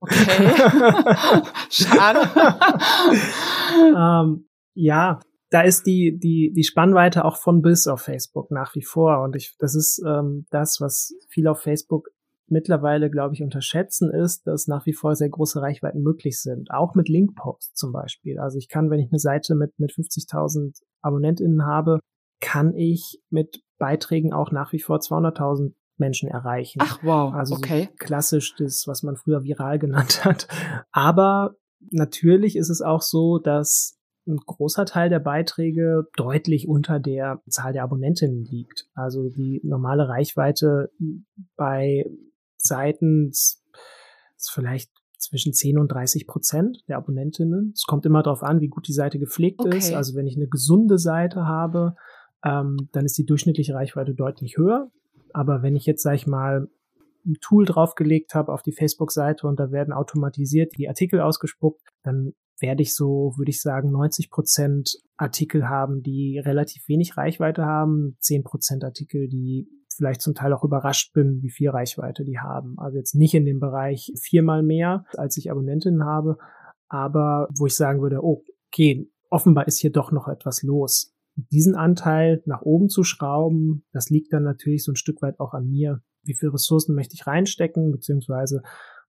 Okay. 0.00 0.50
Schade. 1.70 2.20
ähm, 3.96 4.46
ja, 4.74 5.20
da 5.50 5.60
ist 5.60 5.86
die, 5.86 6.18
die, 6.18 6.52
die 6.54 6.64
Spannweite 6.64 7.24
auch 7.24 7.36
von 7.36 7.60
bis 7.60 7.86
auf 7.86 8.02
Facebook 8.02 8.50
nach 8.50 8.74
wie 8.74 8.82
vor. 8.82 9.22
Und 9.22 9.36
ich, 9.36 9.54
das 9.58 9.74
ist 9.74 10.02
ähm, 10.06 10.46
das, 10.50 10.80
was 10.80 11.14
viel 11.28 11.46
auf 11.46 11.60
Facebook 11.60 12.08
mittlerweile, 12.46 13.10
glaube 13.10 13.34
ich, 13.34 13.42
unterschätzen, 13.42 14.10
ist, 14.10 14.46
dass 14.46 14.66
nach 14.66 14.86
wie 14.86 14.92
vor 14.92 15.14
sehr 15.14 15.28
große 15.28 15.60
Reichweiten 15.60 16.02
möglich 16.02 16.40
sind. 16.40 16.70
Auch 16.70 16.94
mit 16.94 17.08
Linkposts 17.08 17.74
zum 17.74 17.92
Beispiel. 17.92 18.38
Also 18.38 18.58
ich 18.58 18.68
kann, 18.68 18.90
wenn 18.90 19.00
ich 19.00 19.10
eine 19.10 19.18
Seite 19.18 19.54
mit, 19.54 19.78
mit 19.78 19.92
50.000 19.92 20.80
AbonnentInnen 21.02 21.66
habe, 21.66 22.00
kann 22.40 22.74
ich 22.74 23.20
mit 23.30 23.62
Beiträgen 23.78 24.32
auch 24.32 24.52
nach 24.52 24.72
wie 24.72 24.80
vor 24.80 24.98
200.000 24.98 25.74
Menschen 26.02 26.28
erreichen. 26.28 26.80
Ach 26.82 26.98
wow, 27.02 27.32
also 27.32 27.54
okay. 27.54 27.88
So 27.90 27.96
klassisch 28.04 28.54
das, 28.56 28.84
was 28.86 29.02
man 29.02 29.16
früher 29.16 29.44
viral 29.44 29.78
genannt 29.78 30.24
hat. 30.24 30.48
Aber 30.90 31.56
natürlich 31.90 32.56
ist 32.56 32.68
es 32.68 32.82
auch 32.82 33.02
so, 33.02 33.38
dass 33.38 33.98
ein 34.26 34.36
großer 34.36 34.84
Teil 34.84 35.08
der 35.08 35.18
Beiträge 35.18 36.04
deutlich 36.16 36.68
unter 36.68 37.00
der 37.00 37.42
Zahl 37.48 37.72
der 37.72 37.82
Abonnentinnen 37.82 38.44
liegt. 38.44 38.86
Also 38.94 39.28
die 39.28 39.60
normale 39.64 40.08
Reichweite 40.08 40.90
bei 41.56 42.04
Seiten 42.56 43.30
ist 43.30 43.62
vielleicht 44.52 44.90
zwischen 45.18 45.52
10 45.52 45.78
und 45.78 45.90
30 45.90 46.26
Prozent 46.26 46.84
der 46.88 46.98
Abonnentinnen. 46.98 47.72
Es 47.74 47.84
kommt 47.84 48.06
immer 48.06 48.22
darauf 48.22 48.42
an, 48.42 48.60
wie 48.60 48.68
gut 48.68 48.88
die 48.88 48.92
Seite 48.92 49.18
gepflegt 49.18 49.60
okay. 49.60 49.76
ist. 49.76 49.92
Also 49.92 50.14
wenn 50.14 50.26
ich 50.26 50.36
eine 50.36 50.48
gesunde 50.48 50.98
Seite 50.98 51.46
habe, 51.46 51.94
ähm, 52.44 52.88
dann 52.92 53.04
ist 53.04 53.16
die 53.18 53.26
durchschnittliche 53.26 53.74
Reichweite 53.74 54.14
deutlich 54.14 54.56
höher. 54.56 54.90
Aber 55.34 55.62
wenn 55.62 55.76
ich 55.76 55.86
jetzt, 55.86 56.02
sag 56.02 56.14
ich 56.14 56.26
mal, 56.26 56.68
ein 57.24 57.36
Tool 57.40 57.64
draufgelegt 57.64 58.34
habe 58.34 58.52
auf 58.52 58.62
die 58.62 58.72
Facebook-Seite 58.72 59.46
und 59.46 59.60
da 59.60 59.70
werden 59.70 59.92
automatisiert 59.92 60.76
die 60.76 60.88
Artikel 60.88 61.20
ausgespuckt, 61.20 61.80
dann 62.02 62.32
werde 62.58 62.82
ich 62.82 62.94
so, 62.94 63.34
würde 63.36 63.50
ich 63.50 63.60
sagen, 63.60 63.90
90 63.90 64.30
Prozent 64.30 64.96
Artikel 65.16 65.68
haben, 65.68 66.02
die 66.02 66.38
relativ 66.38 66.88
wenig 66.88 67.16
Reichweite 67.16 67.64
haben, 67.64 68.16
10 68.20 68.44
Prozent 68.44 68.84
Artikel, 68.84 69.28
die 69.28 69.68
vielleicht 69.96 70.22
zum 70.22 70.34
Teil 70.34 70.52
auch 70.52 70.64
überrascht 70.64 71.12
bin, 71.12 71.42
wie 71.42 71.50
viel 71.50 71.70
Reichweite 71.70 72.24
die 72.24 72.38
haben. 72.38 72.78
Also 72.78 72.98
jetzt 72.98 73.14
nicht 73.14 73.34
in 73.34 73.44
dem 73.44 73.60
Bereich 73.60 74.12
viermal 74.20 74.62
mehr, 74.62 75.04
als 75.16 75.36
ich 75.36 75.50
Abonnentinnen 75.50 76.04
habe, 76.04 76.38
aber 76.88 77.48
wo 77.56 77.66
ich 77.66 77.74
sagen 77.74 78.00
würde, 78.00 78.22
okay, 78.22 79.10
offenbar 79.28 79.66
ist 79.66 79.78
hier 79.78 79.92
doch 79.92 80.12
noch 80.12 80.28
etwas 80.28 80.62
los. 80.62 81.11
Diesen 81.34 81.74
Anteil 81.74 82.42
nach 82.46 82.62
oben 82.62 82.88
zu 82.88 83.04
schrauben, 83.04 83.84
das 83.92 84.10
liegt 84.10 84.32
dann 84.32 84.42
natürlich 84.42 84.84
so 84.84 84.92
ein 84.92 84.96
Stück 84.96 85.22
weit 85.22 85.40
auch 85.40 85.54
an 85.54 85.68
mir. 85.68 86.02
Wie 86.22 86.34
viel 86.34 86.50
Ressourcen 86.50 86.94
möchte 86.94 87.14
ich 87.14 87.26
reinstecken, 87.26 87.90
beziehungsweise 87.90 88.62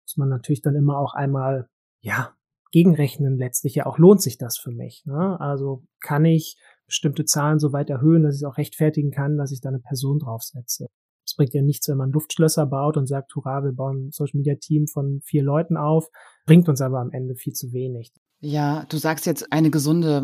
muss 0.04 0.18
man 0.18 0.30
natürlich 0.30 0.62
dann 0.62 0.76
immer 0.76 0.98
auch 0.98 1.14
einmal, 1.14 1.70
ja, 2.02 2.34
gegenrechnen 2.72 3.38
letztlich 3.38 3.76
ja 3.76 3.86
auch, 3.86 3.98
lohnt 3.98 4.22
sich 4.22 4.38
das 4.38 4.58
für 4.58 4.72
mich. 4.72 5.04
Ne? 5.06 5.40
Also 5.40 5.86
kann 6.02 6.26
ich 6.26 6.58
bestimmte 6.88 7.24
Zahlen 7.24 7.60
so 7.60 7.72
weit 7.72 7.90
erhöhen, 7.90 8.24
dass 8.24 8.36
ich 8.36 8.42
es 8.42 8.48
auch 8.48 8.58
rechtfertigen 8.58 9.12
kann, 9.12 9.38
dass 9.38 9.52
ich 9.52 9.62
da 9.62 9.70
eine 9.70 9.80
Person 9.80 10.20
draufsetze. 10.20 10.88
Es 11.26 11.36
bringt 11.36 11.54
ja 11.54 11.62
nichts, 11.62 11.88
wenn 11.88 11.98
man 11.98 12.12
Luftschlösser 12.12 12.66
baut 12.66 12.98
und 12.98 13.08
sagt, 13.08 13.34
hurra, 13.36 13.64
wir 13.64 13.72
bauen 13.72 14.08
ein 14.08 14.12
Social 14.12 14.38
Media 14.38 14.56
Team 14.56 14.88
von 14.88 15.22
vier 15.24 15.44
Leuten 15.44 15.78
auf, 15.78 16.10
bringt 16.46 16.68
uns 16.68 16.82
aber 16.82 17.00
am 17.00 17.12
Ende 17.12 17.36
viel 17.36 17.54
zu 17.54 17.72
wenig. 17.72 18.12
Ja, 18.40 18.86
du 18.90 18.98
sagst 18.98 19.26
jetzt 19.26 19.54
eine 19.54 19.70
gesunde 19.70 20.22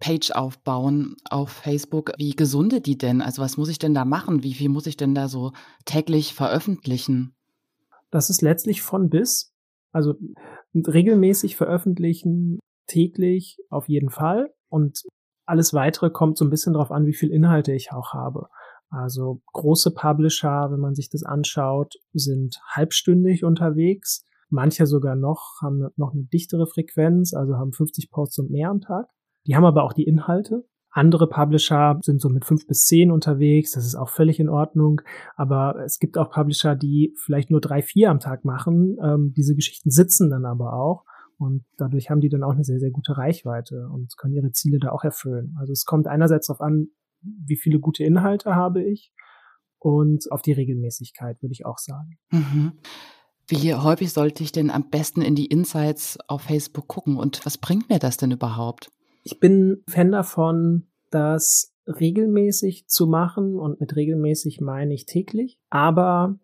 Page 0.00 0.32
aufbauen 0.32 1.16
auf 1.30 1.50
Facebook. 1.50 2.12
Wie 2.18 2.34
gesunde 2.34 2.80
die 2.80 2.98
denn? 2.98 3.22
Also 3.22 3.42
was 3.42 3.56
muss 3.56 3.68
ich 3.68 3.78
denn 3.78 3.94
da 3.94 4.04
machen? 4.04 4.42
Wie 4.42 4.54
viel 4.54 4.68
muss 4.68 4.86
ich 4.86 4.96
denn 4.96 5.14
da 5.14 5.28
so 5.28 5.52
täglich 5.84 6.34
veröffentlichen? 6.34 7.34
Das 8.10 8.30
ist 8.30 8.42
letztlich 8.42 8.82
von 8.82 9.08
bis. 9.08 9.52
Also 9.92 10.14
regelmäßig 10.74 11.56
veröffentlichen, 11.56 12.58
täglich 12.86 13.58
auf 13.70 13.88
jeden 13.88 14.10
Fall. 14.10 14.52
Und 14.68 15.02
alles 15.46 15.72
weitere 15.72 16.10
kommt 16.10 16.36
so 16.36 16.44
ein 16.44 16.50
bisschen 16.50 16.72
darauf 16.72 16.90
an, 16.90 17.06
wie 17.06 17.14
viel 17.14 17.30
Inhalte 17.30 17.72
ich 17.72 17.92
auch 17.92 18.12
habe. 18.12 18.48
Also 18.90 19.42
große 19.52 19.92
Publisher, 19.92 20.70
wenn 20.70 20.80
man 20.80 20.94
sich 20.94 21.10
das 21.10 21.22
anschaut, 21.22 21.94
sind 22.12 22.60
halbstündig 22.68 23.44
unterwegs. 23.44 24.24
Manche 24.48 24.86
sogar 24.86 25.16
noch 25.16 25.60
haben 25.60 25.88
noch 25.96 26.12
eine 26.12 26.24
dichtere 26.24 26.66
Frequenz, 26.66 27.34
also 27.34 27.56
haben 27.56 27.72
50 27.72 28.10
Posts 28.10 28.38
und 28.40 28.50
mehr 28.50 28.70
am 28.70 28.80
Tag. 28.80 29.08
Die 29.46 29.56
haben 29.56 29.64
aber 29.64 29.84
auch 29.84 29.92
die 29.92 30.04
Inhalte. 30.04 30.64
Andere 30.90 31.28
Publisher 31.28 31.98
sind 32.02 32.20
so 32.20 32.28
mit 32.28 32.44
fünf 32.44 32.68
bis 32.68 32.86
zehn 32.86 33.10
unterwegs, 33.10 33.72
das 33.72 33.84
ist 33.84 33.96
auch 33.96 34.08
völlig 34.08 34.38
in 34.38 34.48
Ordnung. 34.48 35.00
Aber 35.34 35.76
es 35.84 35.98
gibt 35.98 36.16
auch 36.16 36.30
Publisher, 36.30 36.76
die 36.76 37.14
vielleicht 37.16 37.50
nur 37.50 37.60
drei, 37.60 37.82
vier 37.82 38.10
am 38.10 38.20
Tag 38.20 38.44
machen. 38.44 38.96
Ähm, 39.02 39.34
diese 39.36 39.56
Geschichten 39.56 39.90
sitzen 39.90 40.30
dann 40.30 40.44
aber 40.44 40.72
auch. 40.74 41.04
Und 41.36 41.64
dadurch 41.76 42.10
haben 42.10 42.20
die 42.20 42.28
dann 42.28 42.44
auch 42.44 42.52
eine 42.52 42.62
sehr, 42.62 42.78
sehr 42.78 42.92
gute 42.92 43.16
Reichweite 43.16 43.88
und 43.92 44.16
können 44.16 44.34
ihre 44.34 44.52
Ziele 44.52 44.78
da 44.78 44.90
auch 44.90 45.02
erfüllen. 45.02 45.56
Also 45.58 45.72
es 45.72 45.84
kommt 45.84 46.06
einerseits 46.06 46.46
darauf 46.46 46.60
an, 46.60 46.88
wie 47.22 47.56
viele 47.56 47.80
gute 47.80 48.04
Inhalte 48.04 48.54
habe 48.54 48.84
ich 48.84 49.12
und 49.78 50.30
auf 50.30 50.42
die 50.42 50.52
Regelmäßigkeit, 50.52 51.42
würde 51.42 51.52
ich 51.52 51.66
auch 51.66 51.78
sagen. 51.78 52.18
Mhm. 52.30 52.72
Wie 53.48 53.74
häufig 53.74 54.12
sollte 54.12 54.42
ich 54.42 54.52
denn 54.52 54.70
am 54.70 54.88
besten 54.88 55.20
in 55.20 55.34
die 55.34 55.46
Insights 55.46 56.18
auf 56.28 56.42
Facebook 56.42 56.88
gucken 56.88 57.16
und 57.16 57.44
was 57.44 57.58
bringt 57.58 57.90
mir 57.90 57.98
das 57.98 58.16
denn 58.16 58.30
überhaupt? 58.30 58.90
Ich 59.24 59.40
bin 59.40 59.82
Fan 59.88 60.12
davon, 60.12 60.86
das 61.10 61.74
regelmäßig 61.86 62.86
zu 62.86 63.06
machen 63.06 63.58
und 63.58 63.80
mit 63.80 63.96
regelmäßig 63.96 64.60
meine 64.60 64.94
ich 64.94 65.06
täglich. 65.06 65.58
Aber 65.70 66.38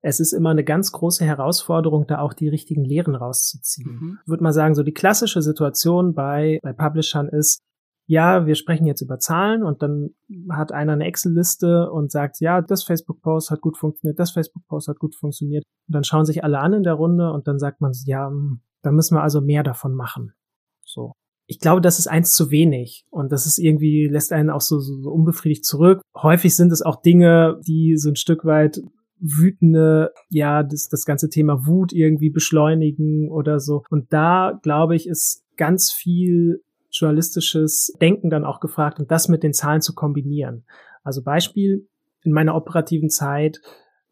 es 0.00 0.20
ist 0.20 0.32
immer 0.32 0.50
eine 0.50 0.64
ganz 0.64 0.92
große 0.92 1.24
Herausforderung, 1.24 2.06
da 2.06 2.20
auch 2.20 2.32
die 2.32 2.48
richtigen 2.48 2.84
Lehren 2.84 3.14
rauszuziehen. 3.14 3.90
Mhm. 3.90 4.18
Ich 4.22 4.28
würde 4.28 4.42
mal 4.42 4.52
sagen, 4.52 4.74
so 4.74 4.82
die 4.82 4.94
klassische 4.94 5.42
Situation 5.42 6.14
bei, 6.14 6.60
bei 6.62 6.72
Publishern 6.72 7.28
ist, 7.28 7.60
ja, 8.06 8.46
wir 8.46 8.54
sprechen 8.54 8.86
jetzt 8.86 9.02
über 9.02 9.18
Zahlen 9.18 9.62
und 9.62 9.82
dann 9.82 10.10
hat 10.50 10.72
einer 10.72 10.94
eine 10.94 11.04
Excel-Liste 11.04 11.90
und 11.90 12.10
sagt, 12.10 12.40
ja, 12.40 12.62
das 12.62 12.84
Facebook-Post 12.84 13.50
hat 13.50 13.60
gut 13.60 13.76
funktioniert, 13.76 14.18
das 14.18 14.30
Facebook-Post 14.30 14.88
hat 14.88 14.98
gut 14.98 15.14
funktioniert. 15.14 15.64
Und 15.88 15.94
dann 15.94 16.04
schauen 16.04 16.24
sich 16.24 16.42
alle 16.42 16.58
an 16.58 16.72
in 16.72 16.84
der 16.84 16.94
Runde 16.94 17.30
und 17.32 17.46
dann 17.48 17.58
sagt 17.58 17.82
man, 17.82 17.92
ja, 18.06 18.28
hm, 18.28 18.60
da 18.82 18.92
müssen 18.92 19.14
wir 19.14 19.22
also 19.22 19.42
mehr 19.42 19.62
davon 19.62 19.94
machen. 19.94 20.32
So 20.86 21.12
ich 21.50 21.60
glaube, 21.60 21.80
das 21.80 21.98
ist 21.98 22.08
eins 22.08 22.34
zu 22.34 22.50
wenig 22.50 23.06
und 23.10 23.32
das 23.32 23.46
ist 23.46 23.58
irgendwie 23.58 24.06
lässt 24.06 24.32
einen 24.32 24.50
auch 24.50 24.60
so, 24.60 24.78
so, 24.80 25.10
unbefriedigt 25.10 25.64
zurück. 25.64 26.02
Häufig 26.14 26.54
sind 26.54 26.70
es 26.72 26.82
auch 26.82 27.00
Dinge, 27.00 27.58
die 27.66 27.96
so 27.96 28.10
ein 28.10 28.16
Stück 28.16 28.44
weit 28.44 28.82
wütende, 29.18 30.12
ja, 30.28 30.62
das, 30.62 30.88
das 30.90 31.06
ganze 31.06 31.30
Thema 31.30 31.66
Wut 31.66 31.94
irgendwie 31.94 32.28
beschleunigen 32.28 33.30
oder 33.30 33.60
so. 33.60 33.82
Und 33.88 34.12
da, 34.12 34.60
glaube 34.62 34.94
ich, 34.94 35.08
ist 35.08 35.42
ganz 35.56 35.90
viel 35.90 36.62
journalistisches 36.90 37.94
Denken 37.98 38.28
dann 38.28 38.44
auch 38.44 38.60
gefragt 38.60 39.00
und 39.00 39.10
das 39.10 39.28
mit 39.28 39.42
den 39.42 39.54
Zahlen 39.54 39.80
zu 39.80 39.94
kombinieren. 39.94 40.66
Also 41.02 41.22
Beispiel, 41.22 41.88
in 42.24 42.32
meiner 42.32 42.56
operativen 42.56 43.08
Zeit 43.08 43.62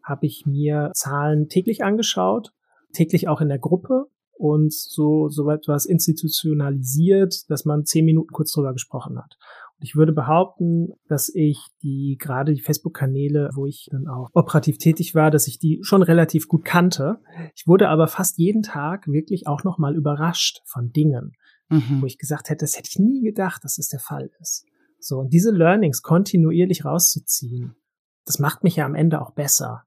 habe 0.02 0.24
ich 0.24 0.46
mir 0.46 0.90
Zahlen 0.94 1.48
täglich 1.50 1.84
angeschaut, 1.84 2.52
täglich 2.94 3.28
auch 3.28 3.42
in 3.42 3.48
der 3.48 3.58
Gruppe 3.58 4.06
und 4.38 4.72
so, 4.72 5.28
so 5.28 5.50
etwas 5.50 5.86
institutionalisiert, 5.86 7.48
dass 7.48 7.64
man 7.64 7.84
zehn 7.84 8.04
Minuten 8.04 8.32
kurz 8.32 8.52
drüber 8.52 8.72
gesprochen 8.72 9.18
hat. 9.18 9.36
Ich 9.78 9.94
würde 9.94 10.12
behaupten, 10.12 10.94
dass 11.06 11.30
ich 11.34 11.58
die 11.82 12.16
gerade 12.18 12.54
die 12.54 12.62
Facebook-Kanäle, 12.62 13.50
wo 13.54 13.66
ich 13.66 13.88
dann 13.90 14.08
auch 14.08 14.30
operativ 14.32 14.78
tätig 14.78 15.14
war, 15.14 15.30
dass 15.30 15.48
ich 15.48 15.58
die 15.58 15.80
schon 15.82 16.02
relativ 16.02 16.48
gut 16.48 16.64
kannte. 16.64 17.18
Ich 17.54 17.66
wurde 17.66 17.88
aber 17.88 18.08
fast 18.08 18.38
jeden 18.38 18.62
Tag 18.62 19.06
wirklich 19.06 19.46
auch 19.46 19.64
noch 19.64 19.76
mal 19.78 19.94
überrascht 19.94 20.62
von 20.64 20.92
Dingen, 20.92 21.32
mhm. 21.68 22.00
wo 22.00 22.06
ich 22.06 22.16
gesagt 22.16 22.48
hätte, 22.48 22.64
das 22.64 22.76
hätte 22.78 22.88
ich 22.90 22.98
nie 22.98 23.22
gedacht, 23.22 23.64
dass 23.64 23.76
das 23.76 23.88
der 23.88 24.00
Fall 24.00 24.30
ist. 24.40 24.64
So 24.98 25.18
und 25.18 25.32
diese 25.32 25.50
Learnings 25.50 26.00
kontinuierlich 26.00 26.86
rauszuziehen, 26.86 27.76
das 28.24 28.38
macht 28.38 28.64
mich 28.64 28.76
ja 28.76 28.86
am 28.86 28.94
Ende 28.94 29.20
auch 29.20 29.32
besser. 29.32 29.82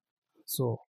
So 0.46 0.80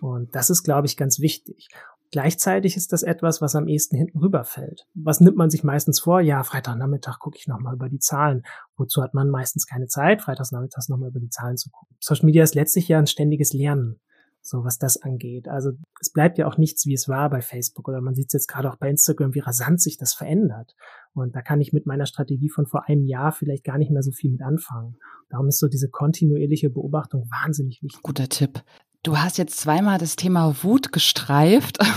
und 0.00 0.34
das 0.34 0.48
ist, 0.50 0.62
glaube 0.62 0.86
ich, 0.86 0.96
ganz 0.96 1.18
wichtig. 1.18 1.68
Gleichzeitig 2.14 2.76
ist 2.76 2.92
das 2.92 3.02
etwas, 3.02 3.42
was 3.42 3.56
am 3.56 3.66
ehesten 3.66 3.96
hinten 3.96 4.18
rüberfällt. 4.18 4.86
Was 4.94 5.18
nimmt 5.18 5.36
man 5.36 5.50
sich 5.50 5.64
meistens 5.64 5.98
vor? 5.98 6.20
Ja, 6.20 6.44
Freitagnachmittag 6.44 7.18
gucke 7.18 7.36
ich 7.36 7.48
nochmal 7.48 7.74
über 7.74 7.88
die 7.88 7.98
Zahlen. 7.98 8.44
Wozu 8.76 9.02
hat 9.02 9.14
man 9.14 9.30
meistens 9.30 9.66
keine 9.66 9.88
Zeit, 9.88 10.22
freitagsnachmittags 10.22 10.88
nochmal 10.88 11.08
über 11.08 11.18
die 11.18 11.30
Zahlen 11.30 11.56
zu 11.56 11.70
gucken? 11.70 11.96
Social 11.98 12.26
Media 12.26 12.44
ist 12.44 12.54
letztlich 12.54 12.86
ja 12.86 13.00
ein 13.00 13.08
ständiges 13.08 13.52
Lernen, 13.52 13.98
so 14.42 14.62
was 14.62 14.78
das 14.78 15.02
angeht. 15.02 15.48
Also 15.48 15.72
es 16.00 16.12
bleibt 16.12 16.38
ja 16.38 16.46
auch 16.46 16.56
nichts, 16.56 16.86
wie 16.86 16.94
es 16.94 17.08
war 17.08 17.30
bei 17.30 17.40
Facebook 17.42 17.88
oder 17.88 18.00
man 18.00 18.14
sieht 18.14 18.28
es 18.28 18.34
jetzt 18.34 18.46
gerade 18.46 18.70
auch 18.70 18.76
bei 18.76 18.88
Instagram, 18.88 19.34
wie 19.34 19.40
rasant 19.40 19.82
sich 19.82 19.98
das 19.98 20.14
verändert. 20.14 20.76
Und 21.14 21.34
da 21.34 21.42
kann 21.42 21.60
ich 21.60 21.72
mit 21.72 21.84
meiner 21.84 22.06
Strategie 22.06 22.48
von 22.48 22.66
vor 22.66 22.88
einem 22.88 23.06
Jahr 23.06 23.32
vielleicht 23.32 23.64
gar 23.64 23.76
nicht 23.76 23.90
mehr 23.90 24.04
so 24.04 24.12
viel 24.12 24.30
mit 24.30 24.42
anfangen. 24.42 24.98
Darum 25.30 25.48
ist 25.48 25.58
so 25.58 25.66
diese 25.66 25.88
kontinuierliche 25.88 26.70
Beobachtung 26.70 27.28
wahnsinnig 27.28 27.82
wichtig. 27.82 28.02
Guter 28.04 28.28
Tipp. 28.28 28.62
Du 29.04 29.18
hast 29.18 29.36
jetzt 29.36 29.60
zweimal 29.60 29.98
das 29.98 30.16
Thema 30.16 30.56
Wut 30.62 30.90
gestreift. 30.90 31.78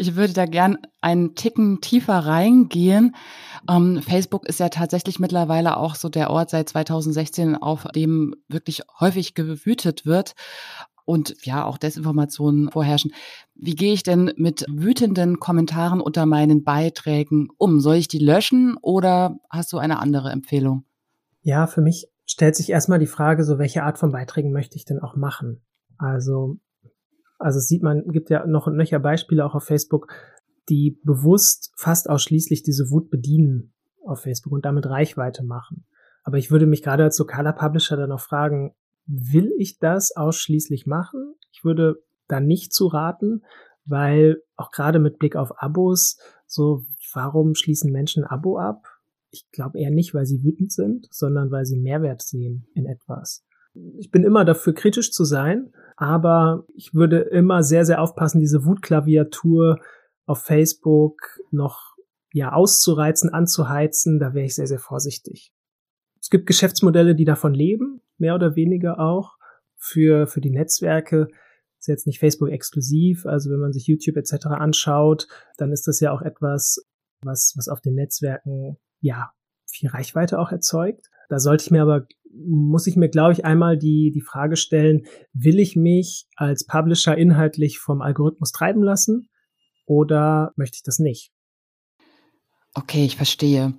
Ich 0.00 0.14
würde 0.14 0.32
da 0.32 0.46
gern 0.46 0.78
einen 1.00 1.34
Ticken 1.34 1.80
tiefer 1.80 2.20
reingehen. 2.20 3.16
Ähm, 3.68 4.00
Facebook 4.00 4.46
ist 4.46 4.60
ja 4.60 4.68
tatsächlich 4.68 5.18
mittlerweile 5.18 5.76
auch 5.76 5.96
so 5.96 6.08
der 6.08 6.30
Ort 6.30 6.50
seit 6.50 6.68
2016, 6.68 7.56
auf 7.56 7.82
dem 7.96 8.36
wirklich 8.46 8.82
häufig 9.00 9.34
gewütet 9.34 10.06
wird 10.06 10.36
und 11.04 11.34
ja 11.44 11.64
auch 11.64 11.78
Desinformationen 11.78 12.70
vorherrschen. 12.70 13.12
Wie 13.56 13.74
gehe 13.74 13.92
ich 13.92 14.04
denn 14.04 14.32
mit 14.36 14.64
wütenden 14.68 15.40
Kommentaren 15.40 16.00
unter 16.00 16.26
meinen 16.26 16.62
Beiträgen 16.62 17.48
um? 17.58 17.80
Soll 17.80 17.96
ich 17.96 18.06
die 18.06 18.20
löschen 18.20 18.76
oder 18.80 19.40
hast 19.50 19.72
du 19.72 19.78
eine 19.78 19.98
andere 19.98 20.30
Empfehlung? 20.30 20.84
Ja, 21.42 21.66
für 21.66 21.80
mich 21.80 22.06
stellt 22.24 22.54
sich 22.54 22.70
erstmal 22.70 23.00
die 23.00 23.06
Frage, 23.06 23.42
so 23.42 23.58
welche 23.58 23.82
Art 23.82 23.98
von 23.98 24.12
Beiträgen 24.12 24.52
möchte 24.52 24.76
ich 24.76 24.84
denn 24.84 25.00
auch 25.00 25.16
machen? 25.16 25.60
Also, 25.98 26.58
also 27.38 27.58
sieht 27.58 27.82
man, 27.82 28.06
gibt 28.08 28.30
ja 28.30 28.46
noch 28.46 28.66
und 28.66 28.76
nöcher 28.76 28.98
Beispiele 28.98 29.44
auch 29.44 29.54
auf 29.54 29.64
Facebook, 29.64 30.08
die 30.68 30.98
bewusst 31.04 31.72
fast 31.76 32.08
ausschließlich 32.08 32.62
diese 32.62 32.90
Wut 32.90 33.10
bedienen 33.10 33.72
auf 34.04 34.20
Facebook 34.20 34.52
und 34.52 34.64
damit 34.64 34.86
Reichweite 34.86 35.44
machen. 35.44 35.84
Aber 36.22 36.38
ich 36.38 36.50
würde 36.50 36.66
mich 36.66 36.82
gerade 36.82 37.04
als 37.04 37.18
lokaler 37.18 37.52
Publisher 37.52 37.96
dann 37.96 38.12
auch 38.12 38.20
fragen, 38.20 38.74
will 39.06 39.52
ich 39.58 39.78
das 39.78 40.14
ausschließlich 40.14 40.86
machen? 40.86 41.34
Ich 41.52 41.64
würde 41.64 42.02
da 42.28 42.40
nicht 42.40 42.72
zu 42.72 42.86
raten, 42.86 43.42
weil 43.86 44.42
auch 44.56 44.70
gerade 44.70 44.98
mit 44.98 45.18
Blick 45.18 45.36
auf 45.36 45.62
Abos, 45.62 46.18
so 46.46 46.84
warum 47.14 47.54
schließen 47.54 47.90
Menschen 47.90 48.24
Abo 48.24 48.58
ab? 48.58 48.84
Ich 49.30 49.50
glaube 49.50 49.78
eher 49.78 49.90
nicht, 49.90 50.14
weil 50.14 50.26
sie 50.26 50.42
wütend 50.42 50.72
sind, 50.72 51.06
sondern 51.10 51.50
weil 51.50 51.64
sie 51.64 51.78
Mehrwert 51.78 52.22
sehen 52.22 52.66
in 52.74 52.86
etwas. 52.86 53.44
Ich 53.98 54.10
bin 54.10 54.24
immer 54.24 54.44
dafür 54.44 54.74
kritisch 54.74 55.12
zu 55.12 55.24
sein, 55.24 55.72
aber 55.96 56.64
ich 56.74 56.94
würde 56.94 57.18
immer 57.18 57.62
sehr, 57.62 57.84
sehr 57.84 58.00
aufpassen, 58.00 58.40
diese 58.40 58.64
Wutklaviatur 58.64 59.78
auf 60.26 60.42
Facebook 60.42 61.20
noch 61.50 61.96
ja 62.32 62.52
auszureizen, 62.52 63.30
anzuheizen, 63.30 64.18
da 64.18 64.34
wäre 64.34 64.46
ich 64.46 64.54
sehr, 64.54 64.66
sehr 64.66 64.78
vorsichtig. 64.78 65.52
Es 66.20 66.30
gibt 66.30 66.46
Geschäftsmodelle, 66.46 67.14
die 67.14 67.24
davon 67.24 67.54
leben, 67.54 68.02
mehr 68.18 68.34
oder 68.34 68.54
weniger 68.54 68.98
auch 69.00 69.36
für, 69.76 70.26
für 70.26 70.40
die 70.40 70.50
Netzwerke. 70.50 71.28
Ist 71.78 71.88
jetzt 71.88 72.06
nicht 72.06 72.18
Facebook 72.18 72.50
exklusiv, 72.50 73.24
also 73.24 73.50
wenn 73.50 73.60
man 73.60 73.72
sich 73.72 73.86
YouTube 73.86 74.16
etc. 74.16 74.46
anschaut, 74.46 75.28
dann 75.56 75.72
ist 75.72 75.86
das 75.86 76.00
ja 76.00 76.12
auch 76.12 76.22
etwas, 76.22 76.84
was, 77.22 77.54
was 77.56 77.68
auf 77.68 77.80
den 77.80 77.94
Netzwerken 77.94 78.76
ja 79.00 79.30
viel 79.70 79.88
Reichweite 79.88 80.38
auch 80.38 80.50
erzeugt. 80.50 81.08
Da 81.28 81.38
sollte 81.38 81.64
ich 81.64 81.70
mir 81.70 81.82
aber 81.82 82.06
muss 82.32 82.86
ich 82.86 82.96
mir, 82.96 83.08
glaube 83.08 83.32
ich, 83.32 83.44
einmal 83.44 83.76
die, 83.78 84.12
die 84.14 84.20
Frage 84.20 84.56
stellen, 84.56 85.06
will 85.32 85.58
ich 85.58 85.76
mich 85.76 86.26
als 86.36 86.66
Publisher 86.66 87.16
inhaltlich 87.16 87.78
vom 87.78 88.02
Algorithmus 88.02 88.52
treiben 88.52 88.82
lassen 88.82 89.28
oder 89.86 90.52
möchte 90.56 90.76
ich 90.76 90.82
das 90.82 90.98
nicht? 90.98 91.32
Okay, 92.74 93.04
ich 93.04 93.16
verstehe. 93.16 93.74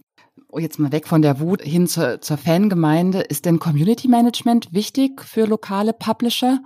Jetzt 0.57 0.79
mal 0.79 0.91
weg 0.91 1.07
von 1.07 1.21
der 1.21 1.39
Wut 1.39 1.61
hin 1.61 1.87
zur, 1.87 2.21
zur 2.21 2.37
Fangemeinde. 2.37 3.21
Ist 3.21 3.45
denn 3.45 3.59
Community 3.59 4.07
Management 4.07 4.73
wichtig 4.73 5.21
für 5.21 5.45
lokale 5.45 5.93
Publisher? 5.93 6.59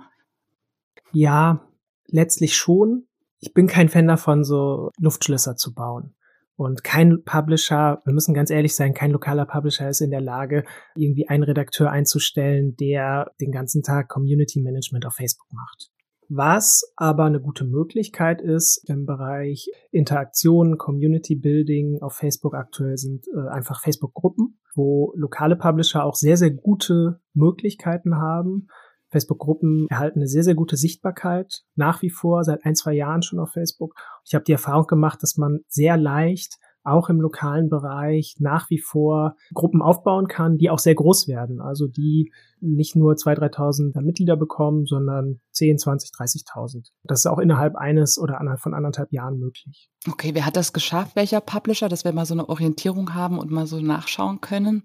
Ja, 1.12 1.68
letztlich 2.06 2.56
schon. 2.56 3.06
Ich 3.40 3.52
bin 3.52 3.66
kein 3.66 3.90
Fan 3.90 4.06
davon, 4.06 4.42
so 4.42 4.90
Luftschlösser 4.98 5.56
zu 5.56 5.74
bauen. 5.74 6.14
Und 6.56 6.84
kein 6.84 7.22
Publisher, 7.24 8.00
wir 8.04 8.12
müssen 8.12 8.34
ganz 8.34 8.50
ehrlich 8.50 8.76
sein, 8.76 8.94
kein 8.94 9.10
lokaler 9.10 9.44
Publisher 9.44 9.88
ist 9.88 10.00
in 10.00 10.10
der 10.10 10.20
Lage, 10.20 10.64
irgendwie 10.94 11.28
einen 11.28 11.42
Redakteur 11.42 11.90
einzustellen, 11.90 12.76
der 12.76 13.32
den 13.40 13.50
ganzen 13.50 13.82
Tag 13.82 14.08
Community 14.08 14.60
Management 14.60 15.04
auf 15.04 15.14
Facebook 15.14 15.52
macht. 15.52 15.90
Was 16.28 16.92
aber 16.96 17.24
eine 17.24 17.40
gute 17.40 17.64
Möglichkeit 17.64 18.40
ist 18.40 18.88
im 18.88 19.04
Bereich 19.04 19.68
Interaktion, 19.90 20.78
Community 20.78 21.34
Building 21.34 22.00
auf 22.00 22.14
Facebook 22.14 22.54
aktuell 22.54 22.96
sind 22.96 23.26
äh, 23.28 23.48
einfach 23.50 23.80
Facebook-Gruppen, 23.82 24.58
wo 24.74 25.12
lokale 25.16 25.56
Publisher 25.56 26.04
auch 26.04 26.14
sehr, 26.14 26.36
sehr 26.36 26.50
gute 26.50 27.20
Möglichkeiten 27.34 28.16
haben, 28.16 28.68
Facebook-Gruppen 29.14 29.86
erhalten 29.88 30.18
eine 30.18 30.26
sehr, 30.26 30.42
sehr 30.42 30.56
gute 30.56 30.76
Sichtbarkeit, 30.76 31.62
nach 31.76 32.02
wie 32.02 32.10
vor, 32.10 32.42
seit 32.42 32.64
ein, 32.64 32.74
zwei 32.74 32.94
Jahren 32.94 33.22
schon 33.22 33.38
auf 33.38 33.52
Facebook. 33.52 33.94
Ich 34.24 34.34
habe 34.34 34.44
die 34.44 34.52
Erfahrung 34.52 34.86
gemacht, 34.86 35.22
dass 35.22 35.36
man 35.36 35.60
sehr 35.68 35.96
leicht 35.96 36.58
auch 36.82 37.08
im 37.08 37.20
lokalen 37.20 37.70
Bereich 37.70 38.36
nach 38.40 38.68
wie 38.70 38.78
vor 38.78 39.36
Gruppen 39.54 39.80
aufbauen 39.80 40.26
kann, 40.26 40.58
die 40.58 40.68
auch 40.68 40.78
sehr 40.78 40.94
groß 40.94 41.28
werden. 41.28 41.60
Also 41.60 41.86
die 41.86 42.30
nicht 42.60 42.94
nur 42.94 43.14
2.000, 43.14 43.94
3.000 43.94 44.02
Mitglieder 44.02 44.36
bekommen, 44.36 44.84
sondern 44.84 45.40
10, 45.52 45.78
20, 45.78 46.10
30.000. 46.10 46.90
Das 47.04 47.20
ist 47.20 47.26
auch 47.26 47.38
innerhalb 47.38 47.76
eines 47.76 48.18
oder 48.18 48.38
von 48.58 48.74
anderthalb 48.74 49.12
Jahren 49.12 49.38
möglich. 49.38 49.90
Okay, 50.10 50.30
wer 50.34 50.44
hat 50.44 50.56
das 50.56 50.72
geschafft? 50.72 51.16
Welcher 51.16 51.40
Publisher, 51.40 51.88
dass 51.88 52.04
wir 52.04 52.12
mal 52.12 52.26
so 52.26 52.34
eine 52.34 52.48
Orientierung 52.48 53.14
haben 53.14 53.38
und 53.38 53.50
mal 53.50 53.66
so 53.66 53.80
nachschauen 53.80 54.40
können? 54.40 54.84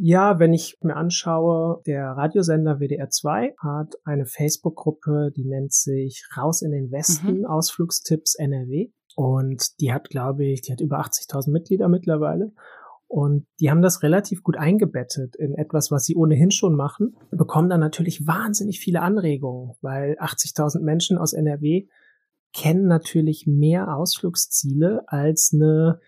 Ja, 0.00 0.38
wenn 0.38 0.52
ich 0.52 0.78
mir 0.80 0.94
anschaue, 0.94 1.82
der 1.84 2.10
Radiosender 2.10 2.78
WDR 2.78 3.10
2 3.10 3.54
hat 3.58 3.96
eine 4.04 4.26
Facebook-Gruppe, 4.26 5.32
die 5.36 5.44
nennt 5.44 5.72
sich 5.72 6.24
Raus 6.36 6.62
in 6.62 6.70
den 6.70 6.92
Westen, 6.92 7.38
mhm. 7.38 7.46
Ausflugstipps 7.46 8.36
NRW. 8.36 8.92
Und 9.16 9.80
die 9.80 9.92
hat, 9.92 10.08
glaube 10.08 10.44
ich, 10.44 10.62
die 10.62 10.70
hat 10.70 10.80
über 10.80 11.00
80.000 11.00 11.50
Mitglieder 11.50 11.88
mittlerweile. 11.88 12.52
Und 13.08 13.48
die 13.58 13.72
haben 13.72 13.82
das 13.82 14.04
relativ 14.04 14.44
gut 14.44 14.56
eingebettet 14.56 15.34
in 15.34 15.54
etwas, 15.54 15.90
was 15.90 16.04
sie 16.04 16.14
ohnehin 16.14 16.52
schon 16.52 16.76
machen, 16.76 17.16
bekommen 17.32 17.68
dann 17.68 17.80
natürlich 17.80 18.24
wahnsinnig 18.24 18.78
viele 18.78 19.02
Anregungen, 19.02 19.74
weil 19.80 20.16
80.000 20.20 20.80
Menschen 20.80 21.18
aus 21.18 21.32
NRW 21.32 21.88
kennen 22.54 22.86
natürlich 22.86 23.48
mehr 23.48 23.96
Ausflugsziele 23.96 25.02
als 25.08 25.50
eine 25.52 25.98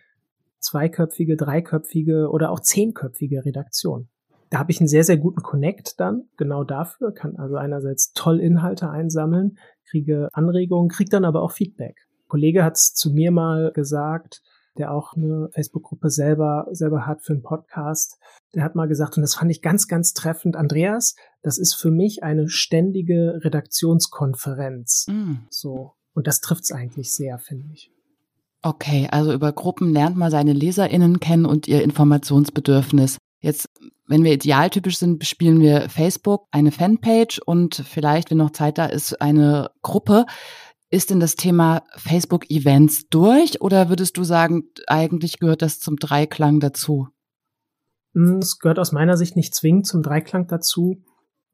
zweiköpfige, 0.61 1.37
dreiköpfige 1.37 2.31
oder 2.31 2.51
auch 2.51 2.61
zehnköpfige 2.61 3.44
Redaktion. 3.44 4.09
Da 4.51 4.59
habe 4.59 4.73
ich 4.73 4.81
einen 4.81 4.88
sehr, 4.88 5.05
sehr 5.05 5.16
guten 5.16 5.42
Connect 5.42 6.01
dann, 6.01 6.25
genau 6.37 6.64
dafür, 6.64 7.12
kann 7.12 7.37
also 7.37 7.57
einerseits 7.57 8.12
toll 8.12 8.40
Inhalte 8.40 8.90
einsammeln, 8.90 9.59
kriege 9.88 10.29
Anregungen, 10.33 10.88
kriege 10.88 11.11
dann 11.11 11.25
aber 11.25 11.42
auch 11.42 11.53
Feedback. 11.53 11.96
Ein 12.25 12.29
Kollege 12.29 12.64
hat 12.64 12.77
es 12.77 12.94
zu 12.94 13.12
mir 13.12 13.31
mal 13.31 13.70
gesagt, 13.73 14.42
der 14.77 14.92
auch 14.92 15.14
eine 15.14 15.51
Facebook-Gruppe 15.53 16.11
selber, 16.11 16.66
selber 16.70 17.07
hat 17.07 17.23
für 17.23 17.33
einen 17.33 17.42
Podcast. 17.42 18.18
Der 18.55 18.64
hat 18.64 18.75
mal 18.75 18.88
gesagt, 18.88 19.16
und 19.16 19.23
das 19.23 19.35
fand 19.35 19.51
ich 19.51 19.62
ganz, 19.62 19.88
ganz 19.88 20.14
treffend, 20.14 20.57
Andreas, 20.57 21.14
das 21.42 21.59
ist 21.59 21.75
für 21.75 21.90
mich 21.90 22.23
eine 22.23 22.49
ständige 22.49 23.40
Redaktionskonferenz. 23.44 25.07
Mm. 25.09 25.35
So. 25.49 25.92
Und 26.12 26.27
das 26.27 26.40
trifft's 26.40 26.73
eigentlich 26.73 27.12
sehr, 27.12 27.38
finde 27.38 27.66
ich. 27.73 27.92
Okay, 28.62 29.09
also 29.11 29.33
über 29.33 29.53
Gruppen 29.53 29.92
lernt 29.92 30.16
man 30.16 30.31
seine 30.31 30.53
LeserInnen 30.53 31.18
kennen 31.18 31.46
und 31.46 31.66
ihr 31.66 31.83
Informationsbedürfnis. 31.83 33.16
Jetzt, 33.40 33.70
wenn 34.07 34.23
wir 34.23 34.35
idealtypisch 34.35 34.99
sind, 34.99 35.18
bespielen 35.18 35.61
wir 35.61 35.88
Facebook, 35.88 36.46
eine 36.51 36.73
Fanpage 36.73 37.38
und 37.38 37.75
vielleicht, 37.75 38.31
wenn 38.31 38.38
noch 38.38 38.51
Zeit 38.51 38.77
da 38.77 38.85
ist, 38.85 39.20
eine 39.23 39.70
Gruppe. 39.81 40.27
Ist 40.90 41.11
denn 41.11 41.20
das 41.20 41.37
Thema 41.37 41.85
Facebook-Events 41.96 43.09
durch 43.09 43.62
oder 43.62 43.88
würdest 43.88 44.16
du 44.18 44.25
sagen, 44.25 44.64
eigentlich 44.87 45.38
gehört 45.38 45.62
das 45.62 45.79
zum 45.79 45.96
Dreiklang 45.96 46.61
dazu? 46.61 47.09
Hm, 48.14 48.38
es 48.38 48.59
gehört 48.59 48.79
aus 48.79 48.92
meiner 48.92 49.16
Sicht 49.16 49.37
nicht 49.37 49.55
zwingend 49.55 49.87
zum 49.87 50.03
Dreiklang 50.03 50.49
dazu. 50.49 51.03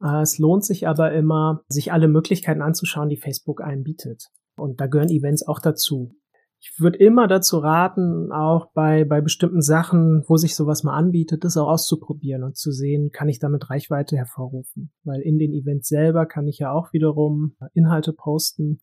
Äh, 0.01 0.21
es 0.21 0.39
lohnt 0.39 0.65
sich 0.65 0.87
aber 0.87 1.13
immer, 1.13 1.61
sich 1.67 1.93
alle 1.93 2.07
Möglichkeiten 2.07 2.61
anzuschauen, 2.61 3.09
die 3.09 3.17
Facebook 3.17 3.61
einem 3.61 3.83
bietet. 3.83 4.27
Und 4.57 4.81
da 4.81 4.87
gehören 4.87 5.09
Events 5.09 5.47
auch 5.47 5.59
dazu. 5.59 6.15
Ich 6.59 6.79
würde 6.79 6.97
immer 6.97 7.27
dazu 7.27 7.59
raten, 7.59 8.31
auch 8.31 8.71
bei, 8.73 9.05
bei 9.05 9.21
bestimmten 9.21 9.61
Sachen, 9.61 10.23
wo 10.27 10.37
sich 10.37 10.55
sowas 10.55 10.83
mal 10.83 10.95
anbietet, 10.95 11.43
das 11.43 11.55
auch 11.55 11.67
auszuprobieren 11.67 12.43
und 12.43 12.57
zu 12.57 12.71
sehen, 12.71 13.11
kann 13.11 13.29
ich 13.29 13.39
damit 13.39 13.69
Reichweite 13.69 14.17
hervorrufen. 14.17 14.91
Weil 15.03 15.21
in 15.21 15.37
den 15.37 15.53
Events 15.53 15.87
selber 15.87 16.25
kann 16.25 16.47
ich 16.47 16.59
ja 16.59 16.71
auch 16.71 16.93
wiederum 16.93 17.55
Inhalte 17.73 18.11
posten, 18.11 18.79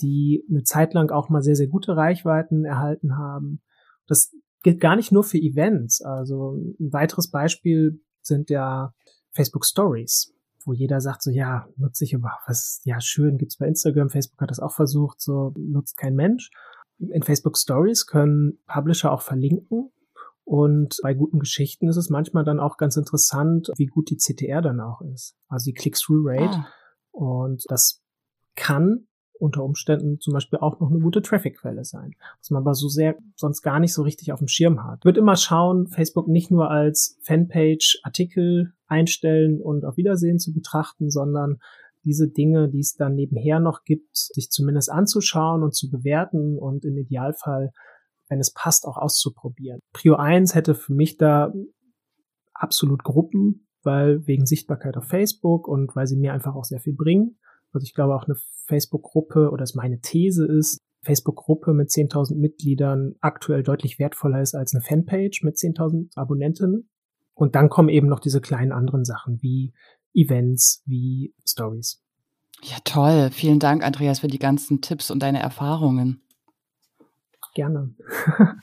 die 0.00 0.44
eine 0.48 0.62
Zeit 0.62 0.94
lang 0.94 1.10
auch 1.10 1.28
mal 1.28 1.42
sehr, 1.42 1.56
sehr 1.56 1.68
gute 1.68 1.96
Reichweiten 1.96 2.64
erhalten 2.64 3.16
haben. 3.16 3.60
Das 4.06 4.32
gilt 4.62 4.80
gar 4.80 4.96
nicht 4.96 5.10
nur 5.10 5.24
für 5.24 5.38
Events. 5.38 6.02
Also 6.02 6.52
ein 6.78 6.92
weiteres 6.92 7.30
Beispiel 7.30 8.00
sind 8.22 8.50
ja 8.50 8.94
Facebook 9.32 9.64
Stories, 9.64 10.32
wo 10.64 10.72
jeder 10.72 11.00
sagt 11.00 11.22
so, 11.22 11.30
ja, 11.30 11.68
nutze 11.76 12.04
ich 12.04 12.12
überhaupt 12.12 12.42
was, 12.46 12.80
ja, 12.84 13.00
schön, 13.00 13.38
gibt's 13.38 13.56
bei 13.56 13.66
Instagram, 13.66 14.10
Facebook 14.10 14.40
hat 14.40 14.50
das 14.50 14.60
auch 14.60 14.74
versucht, 14.74 15.20
so 15.20 15.52
nutzt 15.56 15.96
kein 15.96 16.14
Mensch. 16.14 16.50
In 17.00 17.22
Facebook 17.22 17.56
Stories 17.56 18.06
können 18.06 18.58
Publisher 18.66 19.12
auch 19.12 19.22
verlinken. 19.22 19.90
Und 20.44 20.96
bei 21.02 21.14
guten 21.14 21.38
Geschichten 21.38 21.88
ist 21.88 21.96
es 21.96 22.10
manchmal 22.10 22.44
dann 22.44 22.58
auch 22.58 22.76
ganz 22.76 22.96
interessant, 22.96 23.70
wie 23.76 23.86
gut 23.86 24.10
die 24.10 24.16
CTR 24.16 24.60
dann 24.62 24.80
auch 24.80 25.00
ist. 25.00 25.36
Also 25.48 25.66
die 25.66 25.74
Click-Through-Rate. 25.74 26.56
Ah. 26.56 26.66
Und 27.12 27.64
das 27.68 28.02
kann 28.56 29.06
unter 29.40 29.64
Umständen 29.64 30.20
zum 30.20 30.34
Beispiel 30.34 30.58
auch 30.58 30.80
noch 30.80 30.90
eine 30.90 31.00
gute 31.00 31.22
Traffic-Quelle 31.22 31.84
sein, 31.84 32.12
was 32.38 32.50
man 32.50 32.62
aber 32.62 32.74
so 32.74 32.88
sehr 32.88 33.16
sonst 33.36 33.62
gar 33.62 33.80
nicht 33.80 33.94
so 33.94 34.02
richtig 34.02 34.32
auf 34.32 34.38
dem 34.38 34.48
Schirm 34.48 34.84
hat. 34.84 35.04
Wird 35.04 35.16
immer 35.16 35.36
schauen, 35.36 35.86
Facebook 35.86 36.28
nicht 36.28 36.50
nur 36.50 36.70
als 36.70 37.18
Fanpage 37.22 38.00
Artikel 38.02 38.74
einstellen 38.86 39.60
und 39.60 39.84
auf 39.84 39.96
Wiedersehen 39.96 40.38
zu 40.38 40.52
betrachten, 40.52 41.10
sondern 41.10 41.58
diese 42.04 42.28
Dinge, 42.28 42.68
die 42.68 42.80
es 42.80 42.94
dann 42.94 43.14
nebenher 43.14 43.60
noch 43.60 43.84
gibt, 43.84 44.16
sich 44.16 44.50
zumindest 44.50 44.90
anzuschauen 44.90 45.62
und 45.62 45.74
zu 45.74 45.90
bewerten 45.90 46.58
und 46.58 46.84
im 46.84 46.96
Idealfall, 46.96 47.70
wenn 48.28 48.40
es 48.40 48.52
passt, 48.52 48.86
auch 48.86 48.96
auszuprobieren. 48.96 49.80
Prio 49.92 50.16
1 50.16 50.54
hätte 50.54 50.74
für 50.74 50.94
mich 50.94 51.16
da 51.16 51.52
absolut 52.54 53.04
Gruppen, 53.04 53.66
weil 53.82 54.26
wegen 54.26 54.46
Sichtbarkeit 54.46 54.96
auf 54.96 55.04
Facebook 55.04 55.66
und 55.66 55.94
weil 55.96 56.06
sie 56.06 56.16
mir 56.16 56.32
einfach 56.32 56.54
auch 56.54 56.64
sehr 56.64 56.80
viel 56.80 56.94
bringen. 56.94 57.38
Also 57.72 57.84
ich 57.84 57.94
glaube 57.94 58.14
auch 58.14 58.24
eine 58.24 58.36
Facebook-Gruppe 58.66 59.50
oder 59.50 59.62
es 59.62 59.74
meine 59.74 60.00
These 60.00 60.46
ist, 60.46 60.78
Facebook-Gruppe 61.02 61.72
mit 61.72 61.88
10.000 61.88 62.36
Mitgliedern 62.36 63.14
aktuell 63.20 63.62
deutlich 63.62 63.98
wertvoller 63.98 64.42
ist 64.42 64.54
als 64.54 64.74
eine 64.74 64.82
Fanpage 64.82 65.42
mit 65.42 65.56
10.000 65.56 66.10
Abonnenten. 66.14 66.90
Und 67.34 67.54
dann 67.54 67.70
kommen 67.70 67.88
eben 67.88 68.06
noch 68.06 68.20
diese 68.20 68.40
kleinen 68.40 68.72
anderen 68.72 69.04
Sachen 69.04 69.40
wie 69.40 69.72
Events, 70.14 70.82
wie 70.86 71.34
Stories. 71.46 72.02
Ja, 72.62 72.76
toll. 72.84 73.30
Vielen 73.32 73.58
Dank, 73.58 73.82
Andreas, 73.82 74.20
für 74.20 74.28
die 74.28 74.38
ganzen 74.38 74.80
Tipps 74.80 75.10
und 75.10 75.20
deine 75.20 75.40
Erfahrungen. 75.40 76.22
Gerne. 77.54 77.94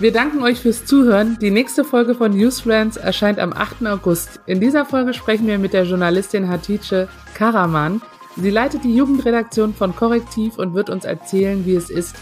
Wir 0.00 0.12
danken 0.12 0.44
euch 0.44 0.60
fürs 0.60 0.86
Zuhören. 0.86 1.38
Die 1.40 1.50
nächste 1.50 1.82
Folge 1.82 2.14
von 2.14 2.30
Newsfriends 2.30 2.96
erscheint 2.96 3.40
am 3.40 3.52
8. 3.52 3.84
August. 3.86 4.38
In 4.46 4.60
dieser 4.60 4.84
Folge 4.84 5.12
sprechen 5.12 5.48
wir 5.48 5.58
mit 5.58 5.72
der 5.72 5.86
Journalistin 5.86 6.48
Hatice 6.48 7.08
Karaman. 7.34 8.00
Sie 8.36 8.50
leitet 8.50 8.84
die 8.84 8.94
Jugendredaktion 8.94 9.74
von 9.74 9.96
Korrektiv 9.96 10.56
und 10.56 10.74
wird 10.74 10.88
uns 10.88 11.04
erzählen, 11.04 11.66
wie 11.66 11.74
es 11.74 11.90
ist, 11.90 12.14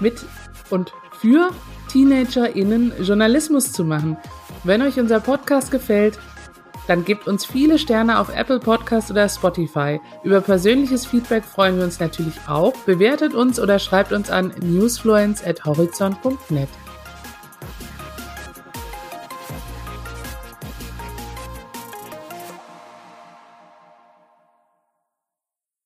mit 0.00 0.22
und 0.68 0.92
für 1.12 1.50
TeenagerInnen 1.90 2.92
Journalismus 3.00 3.72
zu 3.72 3.84
machen. 3.84 4.18
Wenn 4.64 4.82
euch 4.82 5.00
unser 5.00 5.20
Podcast 5.20 5.70
gefällt, 5.70 6.18
dann 6.88 7.04
gebt 7.04 7.28
uns 7.28 7.44
viele 7.44 7.78
Sterne 7.78 8.18
auf 8.18 8.34
Apple 8.34 8.58
Podcast 8.58 9.10
oder 9.10 9.28
Spotify. 9.28 10.00
Über 10.24 10.40
persönliches 10.40 11.04
Feedback 11.06 11.44
freuen 11.44 11.76
wir 11.76 11.84
uns 11.84 12.00
natürlich 12.00 12.34
auch. 12.48 12.72
Bewertet 12.86 13.34
uns 13.34 13.60
oder 13.60 13.78
schreibt 13.78 14.12
uns 14.12 14.30
an 14.30 14.54
newsfluence@horizont.net. 14.60 16.68